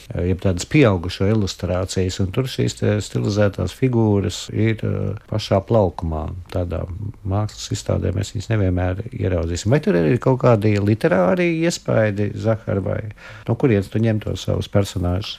Uh, 0.10 0.24
Jeb 0.28 0.42
tādas 0.44 0.66
pieaugušo 0.70 1.28
ilustrācijas, 1.32 2.20
un 2.24 2.32
tur 2.36 2.50
šīs 2.52 2.78
stilizētās 3.06 3.76
figūras 3.78 4.44
ir 4.54 4.82
uh, 4.88 5.20
pašā 5.30 5.62
plaukumā. 5.68 6.28
Tādā 6.54 6.84
mākslas 7.28 7.72
izstādē 7.76 8.14
mēs 8.16 8.34
viņus 8.36 8.50
nevienmēr 8.54 9.06
ieraudzīsim. 9.12 9.72
Vai 9.74 9.82
tur 9.84 10.00
ir 10.00 10.18
kaut 10.24 10.42
kādi 10.44 10.76
literāri 10.82 11.52
iespaidi, 11.62 12.32
Zahar, 12.42 12.82
vai 12.86 13.00
no 13.48 13.56
kurienes 13.60 13.92
tu 13.92 14.02
ņem 14.04 14.24
tos 14.26 14.48
savus 14.48 14.72
personāžus? 14.72 15.38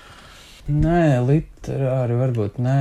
Nē, 0.70 1.18
literāri 1.26 2.16
varbūt 2.20 2.62
nē. 2.62 2.80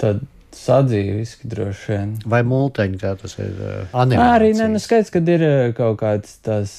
Tad 0.00 0.22
sadzīviski 0.54 1.48
droši 1.50 1.90
vien. 1.90 2.14
Vai 2.30 2.44
mūteņi, 2.46 2.98
kā 3.00 3.14
tas 3.18 3.34
ir? 3.40 3.56
Uh, 3.58 4.14
Arī 4.22 4.52
nē, 4.54 4.68
nu 4.74 4.82
skaidrs, 4.82 5.10
ka 5.10 5.22
ir 5.34 5.44
kaut 5.78 5.98
kāds 6.04 6.38
tās 6.46 6.76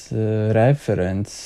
referents 0.56 1.36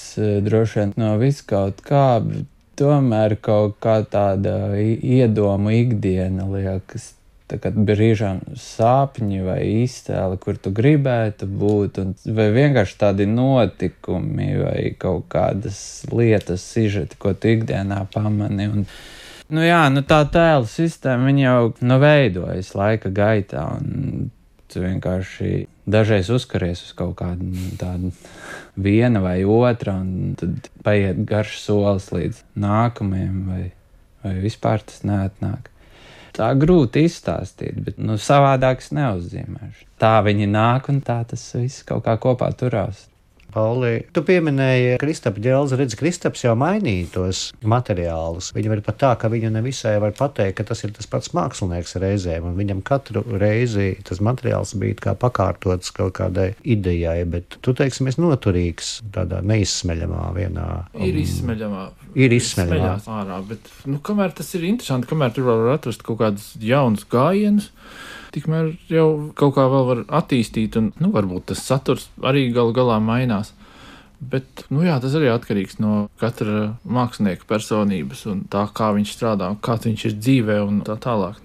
droši 0.47 0.83
vien 0.83 0.97
no 1.01 1.17
viskaut 1.23 1.83
kā, 1.87 2.21
bet 2.23 2.47
tomēr 2.81 3.37
kaut 3.45 3.79
kā 3.85 4.01
tāda 4.09 4.75
iedomu 4.81 5.75
ikdiena 5.83 6.49
liekas. 6.51 7.14
Kā 7.51 7.73
brīžām 7.75 8.45
sāpņi 8.62 9.40
vai 9.43 9.59
iztēle, 9.81 10.37
kur 10.38 10.55
tu 10.55 10.71
gribētu 10.71 11.49
būt, 11.51 11.97
un, 11.99 12.12
vai 12.37 12.45
vienkārši 12.55 12.95
tādi 13.01 13.27
notikumi, 13.27 14.53
vai 14.61 14.85
kaut 14.95 15.25
kādas 15.35 15.81
lietas, 16.14 16.62
sižeti, 16.62 17.19
ko 17.19 17.33
tu 17.35 17.51
ikdienā 17.51 18.05
pamani. 18.14 18.69
Un, 18.71 18.87
nu 19.51 19.66
jā, 19.66 19.81
nu 19.90 20.05
tā 20.07 20.21
tēla 20.31 20.71
sistēma 20.71 21.35
jau 21.43 21.73
nu, 21.83 21.99
veidojas 21.99 22.71
laika 22.79 23.11
gaitā, 23.19 23.66
un 23.81 24.31
tu 24.71 24.87
vienkārši 24.87 25.51
dažreiz 25.87 26.31
uzkaries 26.33 26.83
uz 26.85 26.95
kaut 26.97 27.16
kādu 27.21 27.51
nu, 27.51 27.73
tādu 27.81 28.12
viena 28.81 29.23
vai 29.25 29.40
otra, 29.45 29.99
un 30.01 30.37
tad 30.38 30.71
paiet 30.85 31.25
garš 31.29 31.59
solis 31.64 32.11
līdz 32.14 32.43
nākamajam, 32.61 33.43
vai, 33.51 33.66
vai 34.25 34.35
vispār 34.45 34.85
tas 34.87 35.05
neatnāk. 35.07 35.71
Tā 36.37 36.53
grūti 36.57 37.05
izstāstīt, 37.09 37.81
bet 37.85 37.99
nu, 37.99 38.14
savādāk 38.21 38.85
es 38.85 38.93
neuzzīmēšu. 38.95 39.88
Tā 40.01 40.14
viņi 40.25 40.47
nāk, 40.49 40.88
un 40.93 41.01
tā 41.05 41.21
tas 41.29 41.43
viss 41.59 41.85
kaut 41.87 42.05
kā 42.07 42.14
kopā 42.23 42.53
turās. 42.57 43.10
Pauli, 43.55 44.05
tu 44.15 44.23
pieminēji 44.27 44.99
Kristapu 45.03 45.43
ģelzi. 45.43 45.79
Redz, 45.81 45.97
Kristaps 45.99 46.45
jau 46.45 46.55
mainīja 46.59 47.09
tos 47.15 47.43
materiālus. 47.67 48.51
Viņam 48.57 48.77
ir 48.77 48.83
pat 48.87 49.01
tā, 49.03 49.13
ka 49.21 49.31
viņu 49.33 49.51
nevisai 49.55 49.97
var 50.03 50.15
pateikt, 50.17 50.59
ka 50.61 50.67
tas 50.71 50.85
ir 50.87 50.95
tas 50.97 51.09
pats 51.11 51.33
mākslinieks 51.37 51.97
reizēm. 52.03 52.51
un 52.51 52.59
Viņam 52.61 52.83
katru 52.87 53.25
reizi 53.41 53.93
tas 54.07 54.23
materiāls 54.23 54.75
bija 54.81 54.99
kā 55.09 55.17
pakārtots 55.19 55.93
kaut 55.97 56.17
kādai 56.21 56.53
idejai, 56.63 57.25
bet 57.31 57.59
tu 57.65 57.75
teiksi, 57.77 58.07
es 58.11 58.21
noturīgs 58.21 58.93
tādā 59.15 59.41
neizsmeļamā 59.47 60.29
vienā. 60.37 60.69
Ir 60.99 61.19
izsmeļamā. 61.23 61.89
Ir 62.19 62.35
izsmeļamā. 62.37 62.95
Ārā, 63.21 63.41
bet 63.47 63.71
nu, 63.91 64.01
kamēr 64.05 64.35
tas 64.37 64.55
ir 64.59 64.67
interesanti, 64.69 65.09
kamēr 65.11 65.35
tur 65.35 65.49
var 65.51 65.75
atrast 65.77 66.05
kaut 66.07 66.21
kādus 66.23 66.53
jaunus 66.63 67.07
gājienus, 67.11 67.71
tikmēr 68.35 68.75
jau 68.90 69.07
kaut 69.38 69.57
kā 69.57 69.66
vēl 69.71 69.88
var 69.88 70.05
attīstīt, 70.21 70.79
un 70.81 70.93
nu, 71.03 71.11
varbūt 71.14 71.51
tas 71.51 71.64
saturs 71.66 72.09
arī 72.23 72.49
galu 72.55 72.75
galā 72.77 73.01
mainās. 73.03 73.53
Bet 74.21 74.66
nu, 74.69 74.83
jā, 74.85 74.99
tas 75.01 75.14
arī 75.16 75.31
atkarīgs 75.33 75.79
no 75.81 76.11
katra 76.21 76.75
mākslinieka 76.85 77.47
personības 77.49 78.27
un 78.29 78.43
tā, 78.53 78.66
kā 78.77 78.90
viņš 78.97 79.14
strādā, 79.16 79.49
kāds 79.64 79.88
viņš 79.88 80.07
ir 80.11 80.19
dzīvē 80.19 80.59
un 80.66 80.83
tā 80.85 80.99
tālāk. 81.01 81.40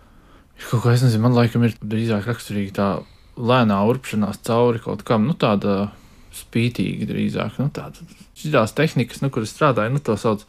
Kaut 0.70 0.84
kā, 0.84 0.96
es 0.96 1.04
nezinu, 1.04 1.24
man 1.24 1.36
laikam 1.36 1.64
ir 1.68 1.76
drīzāk 1.80 2.28
raksturīga 2.28 2.76
tā 2.76 2.90
lēnā 3.36 3.80
urpšanās 3.90 4.42
cauri 4.48 4.84
kaut 4.84 5.04
kam, 5.08 5.28
nu 5.28 5.36
tāda 5.40 5.90
spītīga 6.36 7.08
drīzāk. 7.10 7.60
Nu, 7.64 7.72
tāda, 7.76 8.04
šīs 8.36 8.76
tehnikas, 8.76 9.24
nu, 9.24 9.32
kuras 9.32 9.56
strādāja, 9.56 9.92
nu, 9.94 10.04
to 10.04 10.18
sauc 10.20 10.44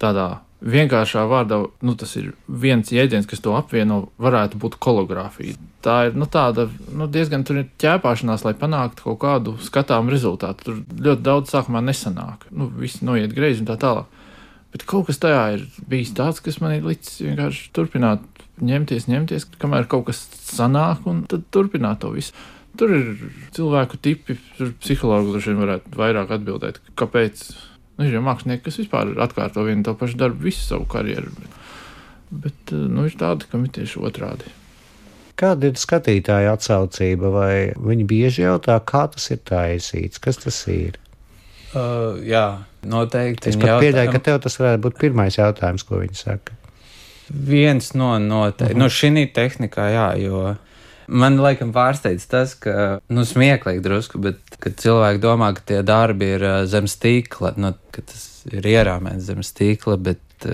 tādā 0.00 0.28
vienkāršā 0.60 1.24
vārdā, 1.28 1.62
nu, 1.86 1.94
tas 1.96 2.12
ir 2.20 2.32
viens 2.48 2.92
jēdziens, 2.92 3.28
kas 3.28 3.40
to 3.40 3.54
apvieno, 3.56 4.02
varētu 4.20 4.60
būt 4.60 4.76
kologrāfija. 4.82 5.56
Tā 5.84 5.96
ir 6.10 6.18
nu, 6.20 6.28
tāda 6.28 6.66
nu, 6.92 7.08
diezgan 7.08 7.46
ķēpāšanās, 7.48 8.44
lai 8.44 8.52
panāktu 8.60 9.06
kaut 9.08 9.20
kādu 9.22 9.56
skatāmu 9.64 10.12
rezultātu. 10.12 10.66
Tur 10.66 10.82
ļoti 11.08 11.24
daudz 11.24 11.54
sākumā 11.54 11.80
nesanāk. 11.84 12.44
Nu, 12.52 12.68
viss 12.76 13.00
noiet 13.04 13.32
greizi 13.36 13.64
un 13.64 13.70
tā 13.70 13.78
tālāk. 13.80 14.18
Bet 14.70 14.84
kaut 14.86 15.08
kas 15.08 15.18
tajā 15.18 15.40
ir 15.56 15.64
bijis 15.90 16.12
tāds, 16.14 16.42
kas 16.44 16.60
man 16.62 16.76
ir 16.76 16.84
licis 16.86 17.22
vienkārši 17.24 17.70
turpināt, 17.74 18.22
ņemties, 18.60 19.08
ņemties, 19.10 19.48
kamēr 19.58 19.88
kaut 19.90 20.10
kas 20.10 20.20
sanāk, 20.44 21.08
un 21.10 21.24
tad 21.30 21.48
turpināt 21.54 22.04
to 22.04 22.12
visu. 22.14 22.36
Tur 22.78 22.92
ir 22.94 23.08
cilvēku 23.56 23.98
tipi, 23.98 24.36
tur 24.58 24.70
psihologi 24.78 25.32
droši 25.32 25.50
vien 25.50 25.64
varētu 25.64 25.98
vairāk 25.98 26.36
atbildēt, 26.36 26.78
kāpēc 27.00 27.42
Nu, 28.00 28.06
ir 28.08 28.14
jau 28.16 28.22
mākslinieki, 28.24 28.62
kas 28.64 28.78
vispār 28.80 29.10
atkārto 29.20 29.60
vienu 29.66 29.84
to 29.84 29.92
pašu 30.00 30.16
darbu 30.22 30.46
visu 30.46 30.62
savu 30.64 30.86
karjeru. 30.88 31.34
Bet, 31.36 31.58
bet 32.46 32.72
eh, 32.72 32.86
nu, 32.88 33.04
ir 33.04 33.16
tādi, 33.20 33.44
kam 33.52 33.66
ir 33.66 33.74
tieši 33.76 34.00
otrādi. 34.08 34.48
Kāda 35.40 35.68
ir 35.68 35.76
skatītāja 35.76 36.54
atsaucība, 36.56 37.28
vai 37.34 37.52
viņi 37.76 38.06
bieži 38.08 38.46
jautā, 38.46 38.78
kā 38.88 39.02
tas 39.12 39.28
ir 39.34 39.42
taisīts, 39.44 40.20
kas 40.20 40.40
tas 40.40 40.62
ir? 40.72 40.96
Uh, 41.74 42.16
jā, 42.24 42.62
noteikti. 42.88 43.52
Es 43.52 43.60
pat 43.60 43.74
jautā... 43.74 43.84
pieļauju, 43.84 44.14
ka 44.16 44.22
tev 44.30 44.40
tas 44.48 44.56
varētu 44.62 44.84
būt 44.88 44.98
pirmais 45.04 45.36
jautājums, 45.36 45.84
ko 45.84 46.00
viņi 46.00 46.16
saka. 46.22 46.56
Viens 47.28 47.92
no 47.92 48.14
noteikti. 48.16 48.72
Uh 48.72 48.80
-huh. 48.80 48.80
Nu, 48.80 48.88
šī 48.88 49.28
tehnikā, 49.36 49.92
jā, 49.92 50.08
jo 50.24 50.56
Man 51.10 51.40
laikam 51.42 51.72
pārsteidz 51.74 52.26
tas, 52.30 52.54
ka, 52.54 53.00
nu, 53.10 53.24
smieklīgi 53.26 53.82
drusku, 53.82 54.20
bet 54.22 54.58
kad 54.62 54.76
cilvēki 54.78 55.22
domā, 55.22 55.50
ka 55.56 55.64
tie 55.66 55.80
darbi 55.86 56.34
ir 56.36 56.44
zem 56.70 56.86
stīkla, 56.90 57.56
nu, 57.58 57.72
ka 57.90 58.04
tas 58.06 58.26
ir 58.50 58.66
ierāmēts 58.70 59.26
zem 59.26 59.42
stīkla, 59.44 59.96
bet 60.00 60.46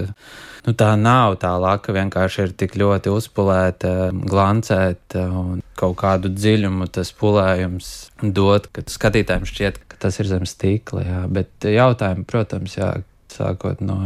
nu, 0.67 0.75
tā 0.75 0.93
nav. 0.99 1.37
Tā 1.43 1.53
laka, 1.61 1.95
vienkārši 1.97 2.47
ir 2.47 2.55
tik 2.59 2.77
ļoti 2.81 3.13
uzpulēta, 3.13 3.93
glancēta 4.17 5.27
un 5.43 5.61
kaut 5.79 5.99
kādu 6.01 6.33
dziļumu 6.33 6.89
tas 6.93 7.13
pulējums 7.17 7.93
dod, 8.23 8.71
ka 8.73 8.87
skatītājiem 8.91 9.47
šķiet, 9.49 9.83
ka 9.91 10.01
tas 10.07 10.21
ir 10.23 10.31
zem 10.31 10.49
stīkla, 10.49 11.05
jā, 11.05 11.21
bet 11.37 11.69
jautājumi, 11.69 12.27
protams, 12.29 12.79
jā, 12.81 12.95
sākot 13.37 13.83
no 13.85 13.99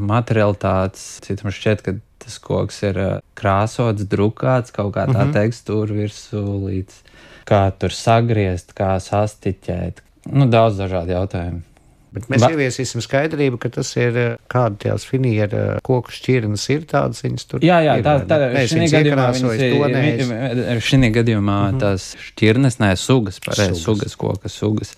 materialitātes, 0.00 1.18
citam 1.26 1.52
šķiet, 1.52 1.84
ka 1.84 1.98
tas 2.28 2.38
koks 2.44 2.82
ir 2.84 3.00
krāsots, 3.38 4.04
drukāts, 4.04 4.74
kaut 4.74 4.92
kā 4.94 5.08
tā 5.08 5.16
mm 5.16 5.22
-hmm. 5.24 5.36
tekstūra 5.40 5.98
virsū 6.02 6.44
līdz 6.68 7.00
kā 7.48 7.62
tur 7.78 7.94
sagriezt, 7.94 8.74
kā 8.76 8.98
sastiķēt. 9.02 10.04
Nu, 10.28 10.48
daudz 10.52 10.80
dažādu 10.82 11.16
jautājumu. 11.16 11.64
Bet 12.12 12.24
mēs 12.32 12.40
ba 12.40 12.48
ieviesīsim 12.54 13.02
skaidrību, 13.04 13.58
ka 13.60 13.68
tas 13.72 13.90
ir 14.00 14.16
kāda 14.48 14.78
tās 14.80 15.04
finiera 15.04 15.76
koku 15.84 16.12
šķirnes 16.14 16.64
ir 16.72 16.86
tādas 16.88 17.20
viņas 17.24 17.48
tur. 17.50 17.64
Jā, 17.64 17.82
jā, 17.84 17.98
tā, 18.04 18.14
tā, 18.28 18.38
šī 18.64 18.88
gadījumā, 18.94 19.26
viņas, 19.36 20.86
šī 20.88 21.10
gadījumā 21.12 21.58
mm 21.58 21.74
-hmm. 21.74 21.80
tās 21.84 22.14
šķirnes, 22.30 22.80
nē, 22.80 22.94
sugas, 22.96 23.40
pareizi, 23.44 23.80
sugas, 23.82 24.16
koka 24.16 24.48
sugas 24.48 24.96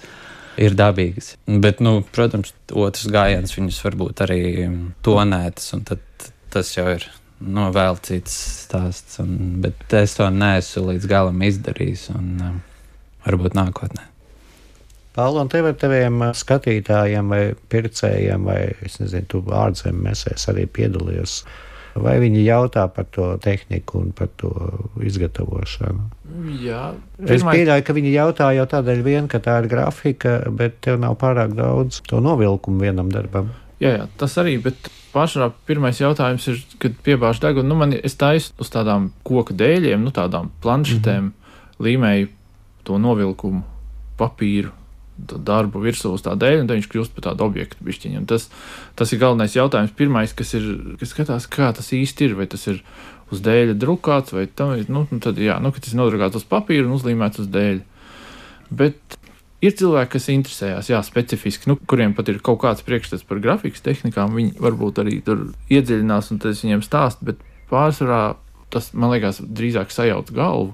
ir 0.56 0.78
dabīgas. 0.78 1.34
Bet, 1.46 1.82
nu, 1.82 1.98
protams, 2.14 2.54
otrs 2.72 3.10
gājiens 3.10 3.58
viņus 3.58 3.82
varbūt 3.88 4.22
arī 4.26 4.42
tonētas, 5.02 5.74
un 5.74 5.84
tad 5.90 6.30
tas 6.50 6.76
jau 6.76 6.86
ir 6.94 7.10
no 7.40 7.66
nu, 7.66 7.72
vēl 7.74 7.98
cits 8.04 8.36
stāsts. 8.66 9.18
Un, 9.22 9.60
bet 9.64 9.96
es 9.96 10.16
to 10.18 10.28
neesmu 10.32 10.90
līdz 10.92 11.08
galam 11.10 11.42
izdarījis, 11.46 12.10
un 12.14 12.30
um, 12.44 12.60
varbūt 13.26 13.56
nākotnē. 13.58 14.06
Un 15.20 15.50
tev 15.52 15.66
ar 15.68 15.74
teviem 15.76 16.22
uh, 16.22 16.30
skatītājiem 16.36 17.32
vai 17.32 17.40
pircējiem, 17.72 18.46
vai 18.46 18.60
es 18.86 19.00
nezinu, 19.02 19.26
tu 19.28 19.42
ārzemēs 19.52 20.48
arī 20.52 20.68
piedalījies. 20.70 21.42
Vai 22.00 22.20
viņi 22.22 22.44
jautā 22.46 22.84
par 22.94 23.08
to 23.10 23.32
tehniku 23.42 23.98
un 23.98 24.12
par 24.14 24.28
to 24.38 24.52
izgatavošanu? 25.02 26.04
Jā, 26.62 26.92
pirmai... 27.18 27.34
es 27.34 27.44
pieļauju, 27.44 27.84
ka 27.88 27.96
viņi 27.96 28.12
jautā 28.14 28.52
jau 28.54 28.66
tādēļ, 28.70 29.02
vien, 29.02 29.26
ka 29.28 29.40
tā 29.42 29.56
ir 29.64 29.66
grafika, 29.72 30.36
bet 30.54 30.78
tev 30.86 31.00
nav 31.02 31.18
pārāk 31.18 31.56
daudz 31.58 31.98
to 32.06 32.22
novilkumu 32.22 32.86
vienam 32.86 33.10
darbam. 33.10 33.50
Jā, 33.80 33.94
jā, 33.96 34.08
tas 34.20 34.34
arī, 34.40 34.58
bet 34.60 34.90
pašā 35.14 35.50
pirmais 35.68 36.00
jautājums 36.00 36.46
ir, 36.52 36.58
kad 36.82 36.98
piebāž 37.04 37.40
degunu, 37.40 37.70
nu 37.70 37.78
man 37.80 37.94
es 37.96 38.18
taisu 38.20 38.52
uz 38.60 38.68
tādām 38.72 39.10
koka 39.26 39.56
dēļiem, 39.56 40.02
nu 40.04 40.12
tādām 40.14 40.50
planšetēm, 40.62 41.24
mm 41.24 41.30
-hmm. 41.30 41.86
līmēju 41.86 42.28
to 42.84 42.98
novilkumu 42.98 43.62
papīru. 44.20 44.74
Darbu 45.20 45.82
virsū 45.84 46.14
uz 46.16 46.22
tā 46.24 46.32
dēļ, 46.32 46.62
un 46.62 46.68
viņš 46.70 46.88
kļūst 46.88 47.12
par 47.16 47.26
tādu 47.28 47.44
objektu 47.44 47.84
pišķiņu. 47.84 48.22
Tas, 48.26 48.48
tas 48.96 49.12
ir 49.12 49.20
galvenais 49.20 49.56
jautājums. 49.56 49.92
Pirmais, 49.96 50.32
kas 50.32 50.54
ir, 50.56 50.96
kas 51.00 51.12
skatās, 51.12 51.46
kā 51.46 51.68
tas 51.76 51.92
īsti 51.92 52.24
ir, 52.24 52.36
vai 52.38 52.46
tas 52.46 52.64
ir 52.66 52.80
uz 53.30 53.42
dēļa 53.44 53.76
drukāts, 53.76 54.32
vai 54.32 54.46
tam 54.46 54.72
ir, 54.78 54.88
nu, 54.88 55.06
nu 55.10 55.20
tad, 55.20 55.36
jā, 55.36 55.58
nu, 55.60 55.72
tas 55.76 55.92
ir 55.92 56.00
nodrukāts 56.00 56.40
uz 56.40 56.46
papīra 56.48 56.88
un 56.88 56.96
uzlīmēts 56.96 57.44
uz 57.44 57.50
dēļa. 57.52 57.84
Bet 58.70 59.19
Ir 59.60 59.74
cilvēki, 59.76 60.14
kas 60.14 60.28
interesējas, 60.32 60.88
jā, 60.88 60.98
specifiski, 61.04 61.68
nu, 61.68 61.76
kuriem 61.88 62.14
pat 62.16 62.30
ir 62.32 62.38
kaut 62.44 62.62
kāds 62.62 62.84
priekšstats 62.86 63.26
par 63.28 63.42
grafikas 63.44 63.84
tehnikām. 63.84 64.32
Viņi 64.38 64.54
varbūt 64.56 65.02
arī 65.02 65.18
tur 65.24 65.50
iedziļinās, 65.68 66.30
un 66.32 66.40
tas 66.40 66.62
viņiem 66.64 66.84
stāst, 66.86 67.20
bet 67.24 67.42
pārsvarā 67.68 68.22
tas, 68.72 68.92
man 68.96 69.12
liekas, 69.12 69.42
drīzāk 69.44 69.92
sajauc 69.92 70.32
galvu 70.32 70.72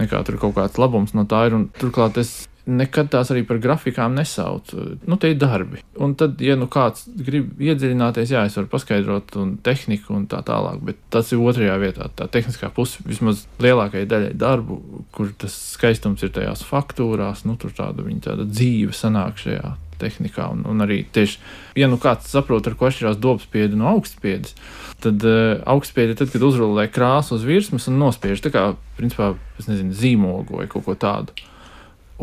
nekā 0.00 0.24
tur 0.26 0.40
kaut 0.42 0.56
kāds 0.56 0.80
labums 0.80 1.14
no 1.14 1.26
tā 1.28 1.44
ir. 1.48 1.56
Un, 1.56 1.68
turklāt 1.78 2.18
es 2.20 2.34
nekad 2.66 3.10
tās 3.12 3.30
arī 3.32 3.42
par 3.46 3.58
grafikām 3.62 4.14
nesaucu. 4.16 4.96
Nu, 5.04 5.18
tie 5.20 5.34
ir 5.34 5.38
darbi. 5.40 5.82
Un 6.00 6.14
tad, 6.18 6.40
ja 6.42 6.56
nu 6.56 6.68
kāds 6.72 7.04
grib 7.26 7.60
iedziļināties, 7.60 8.32
jā, 8.32 8.44
es 8.48 8.56
varu 8.58 8.70
paskaidrot 8.72 9.36
un 9.40 9.54
tehniku 9.64 10.16
un 10.16 10.26
tā 10.30 10.40
tālāk, 10.46 10.80
bet 10.88 11.00
tas 11.12 11.32
ir 11.32 11.44
otrajā 11.44 11.76
vietā. 11.82 12.08
Tā 12.16 12.28
tehniskā 12.32 12.72
puse 12.74 13.04
vismaz 13.04 13.44
lielākajai 13.62 14.08
daļai 14.10 14.34
darbu, 14.40 14.80
kur 15.14 15.32
tas 15.38 15.54
skaistums 15.74 16.24
ir 16.24 16.32
tajās 16.34 16.64
faktūrās, 16.66 17.44
nu, 17.48 17.58
tur 17.60 17.74
tāda 17.76 18.06
viņa 18.06 18.28
tāda 18.30 18.48
dzīve 18.48 18.96
sanāk 18.96 19.40
šajā 19.44 19.76
tehnikā. 20.00 20.48
Un, 20.54 20.64
un 20.68 20.84
arī 20.84 21.02
tieši, 21.14 21.38
ja 21.78 21.88
nu 21.90 22.00
kāds 22.02 22.32
saprot, 22.32 22.66
ar 22.66 22.76
ko 22.78 22.88
atšķirās 22.88 23.20
dobspiedi 23.22 23.78
no 23.78 23.92
augstspiedes, 23.92 24.56
tad 25.04 25.24
uh, 25.28 25.60
augstspiedi 25.70 26.14
ir 26.14 26.20
tad, 26.20 26.32
kad 26.32 26.44
uzrullē 26.48 26.88
krāsu 26.92 27.36
uz 27.36 27.46
virsmas 27.46 27.88
un 27.92 28.00
nospiež 28.00 28.42
tā 28.44 28.52
kā, 28.54 28.70
principā, 28.98 29.34
es 29.60 29.68
nezinu, 29.70 29.94
zīmogu 29.96 30.62
vai 30.62 30.70
kaut 30.70 30.88
ko 30.88 30.96
tādu. 30.98 31.36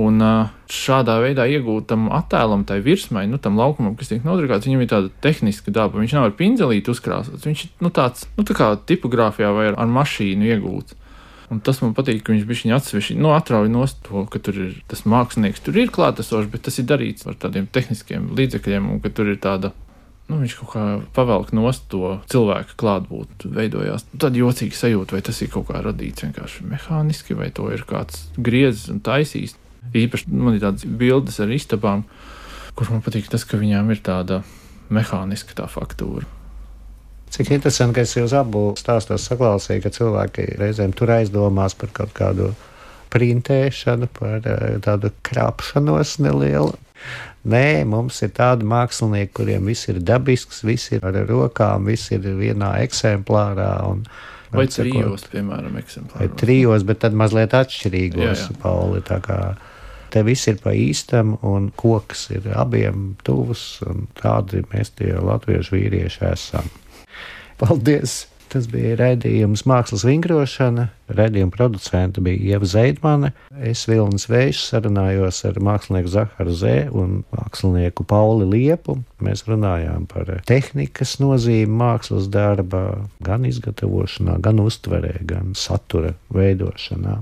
Un 0.01 0.23
šādā 0.71 1.17
veidā 1.21 1.45
iegūtam 1.51 2.07
attēlam, 2.15 2.63
tai 2.67 2.79
virsmai, 2.85 3.25
nu, 3.29 3.37
tam 3.41 3.59
laukumam, 3.59 3.97
kas 3.99 4.11
tiek 4.11 4.23
nodrukāts, 4.25 4.69
viņam 4.69 4.85
ir 4.85 4.89
tāda 4.91 5.11
tehniska 5.25 5.73
daba. 5.75 5.99
Viņš 5.99 6.15
nav 6.15 6.29
ar 6.29 6.37
pinzelīti 6.39 6.93
uzkrāsots. 6.93 7.45
Viņš 7.47 7.65
ir 7.67 7.73
nu, 7.83 7.91
tāds, 7.93 8.25
nu, 8.37 8.47
tā 8.47 8.55
kā 8.57 8.71
tipogrāfijā 8.89 9.51
vai 9.57 9.69
ar, 9.73 9.93
mašīnu 9.99 10.47
iegūts. 10.53 10.97
Un 11.51 11.59
tas 11.59 11.81
man 11.83 11.91
patīk, 11.91 12.21
ka 12.23 12.31
viņš 12.31 12.47
bija 12.47 12.63
viņa 12.63 12.77
atsevišķi 12.79 13.17
nu, 13.19 13.33
atrauj 13.35 13.67
no 13.73 13.83
to, 14.07 14.23
ka 14.31 14.39
tur 14.39 14.59
ir 14.69 14.75
tas 14.87 15.03
mākslinieks, 15.03 15.59
tur 15.65 15.75
ir 15.81 15.91
klātesošs, 15.91 16.47
bet 16.53 16.63
tas 16.63 16.79
ir 16.79 16.87
darīts 16.87 17.27
ar 17.27 17.35
tādiem 17.35 17.67
tehniskiem 17.67 18.29
līdzekļiem, 18.37 18.87
un 18.93 19.01
ka 19.03 19.11
tur 19.11 19.33
ir 19.33 19.41
tāda 19.43 19.73
nu, 20.31 20.39
viņš 20.39 20.55
kaut 20.61 20.71
kā 20.71 20.83
pavelk 21.15 21.51
nost 21.55 21.89
to 21.91 22.15
cilvēku 22.31 22.77
klātbūtni, 22.79 23.51
veidojās 23.57 24.07
tāda 24.13 24.39
jocīga 24.39 24.79
sajūta, 24.79 25.17
vai 25.17 25.23
tas 25.27 25.41
ir 25.43 25.51
kaut 25.51 25.67
kā 25.67 25.81
radīts 25.83 26.23
vienkārši 26.23 26.69
mehāniski, 26.71 27.35
vai 27.35 27.49
to 27.55 27.67
ir 27.75 27.83
kāds 27.89 28.29
griezis 28.39 28.87
un 28.93 29.03
taisījis. 29.03 29.57
Īpaši 29.91 30.31
man 30.31 30.55
ir 30.55 30.63
tādas 30.63 30.85
bildes 30.85 31.39
ar 31.43 31.51
istabām, 31.51 32.05
kur 32.77 32.91
man 32.93 33.01
patīk 33.03 33.27
tas, 33.31 33.43
ka 33.47 33.59
viņām 33.59 33.89
ir 33.91 34.03
tāda 34.05 34.41
mehāniska 34.93 35.57
tā 35.57 35.67
faktūra. 35.71 36.27
Cik 37.31 37.53
interesanti, 37.55 37.95
ka 37.95 38.03
es 38.03 38.13
jūs 38.17 38.33
abu 38.35 38.73
stāstos 38.79 39.23
saklausīju, 39.29 39.85
ka 39.85 39.93
cilvēki 39.95 40.49
reizēm 40.59 40.91
tur 40.95 41.13
aizdomās 41.15 41.75
par 41.79 41.93
kaut 41.95 42.11
kādu 42.15 42.49
printēšanu, 43.11 44.09
par 44.17 44.47
eh, 44.47 44.77
tādu 44.83 45.13
krāpšanos 45.27 46.17
nelielu. 46.23 46.75
Nē, 47.51 47.81
mums 47.89 48.19
ir 48.21 48.33
tādi 48.37 48.67
mākslinieki, 48.69 49.31
kuriem 49.39 49.71
viss 49.71 49.89
ir 49.89 50.01
dabisks, 50.05 50.61
viss 50.67 50.91
ir 50.93 51.07
ar 51.07 51.17
rokām, 51.25 51.87
viss 51.89 52.11
ir 52.13 52.27
vienā 52.37 52.75
eksemplārā. 52.83 53.71
Un, 53.89 54.03
Vai 54.51 54.67
trijos, 54.67 55.23
piemēram, 55.31 55.79
eksemplāros. 55.79 56.19
Vai 56.19 56.27
trijos, 56.37 56.83
bet 56.83 56.99
tad 57.05 57.15
mazliet 57.15 57.55
atšķirīgos, 57.55 58.49
Pauli. 58.61 58.99
Te 60.11 60.25
viss 60.27 60.49
ir 60.51 60.59
pa 60.63 60.73
īstam, 60.75 61.37
un 61.47 61.69
koks 61.79 62.27
ir 62.35 62.49
abiem 62.51 63.13
tuvs, 63.27 63.79
un 63.87 64.09
tādi 64.19 64.65
mēs 64.73 64.91
tie 64.99 65.13
latviešu 65.15 65.77
vīrieši 65.77 66.27
esam. 66.33 66.67
Paldies! 67.61 68.25
Tas 68.51 68.65
bija 68.67 68.97
raidījums 68.99 69.61
Mākslas 69.69 70.01
vingrošana. 70.03 70.89
Raidījuma 71.15 71.53
producente 71.55 72.19
bija 72.23 72.57
Ieva 72.57 72.67
Zeidmane. 72.67 73.29
Es 73.63 73.85
Vilnis 73.87 74.27
Vējš 74.27 74.65
sarunājos 74.73 75.39
ar 75.47 75.59
mākslinieku 75.63 76.11
Zaharu 76.11 76.55
Zē 76.59 76.75
un 76.91 77.21
mākslinieku 77.31 78.03
Pauli 78.11 78.49
Liepu. 78.51 78.97
Mēs 79.23 79.45
runājām 79.47 80.03
par 80.11 80.33
tehnikas 80.51 81.15
nozīmi 81.23 81.71
mākslas 81.79 82.27
darbā, 82.33 83.05
gan 83.23 83.47
izgatavošanā, 83.47 84.35
gan 84.43 84.59
uztverē, 84.59 85.15
gan 85.31 85.55
satura 85.55 86.17
veidošanā. 86.35 87.21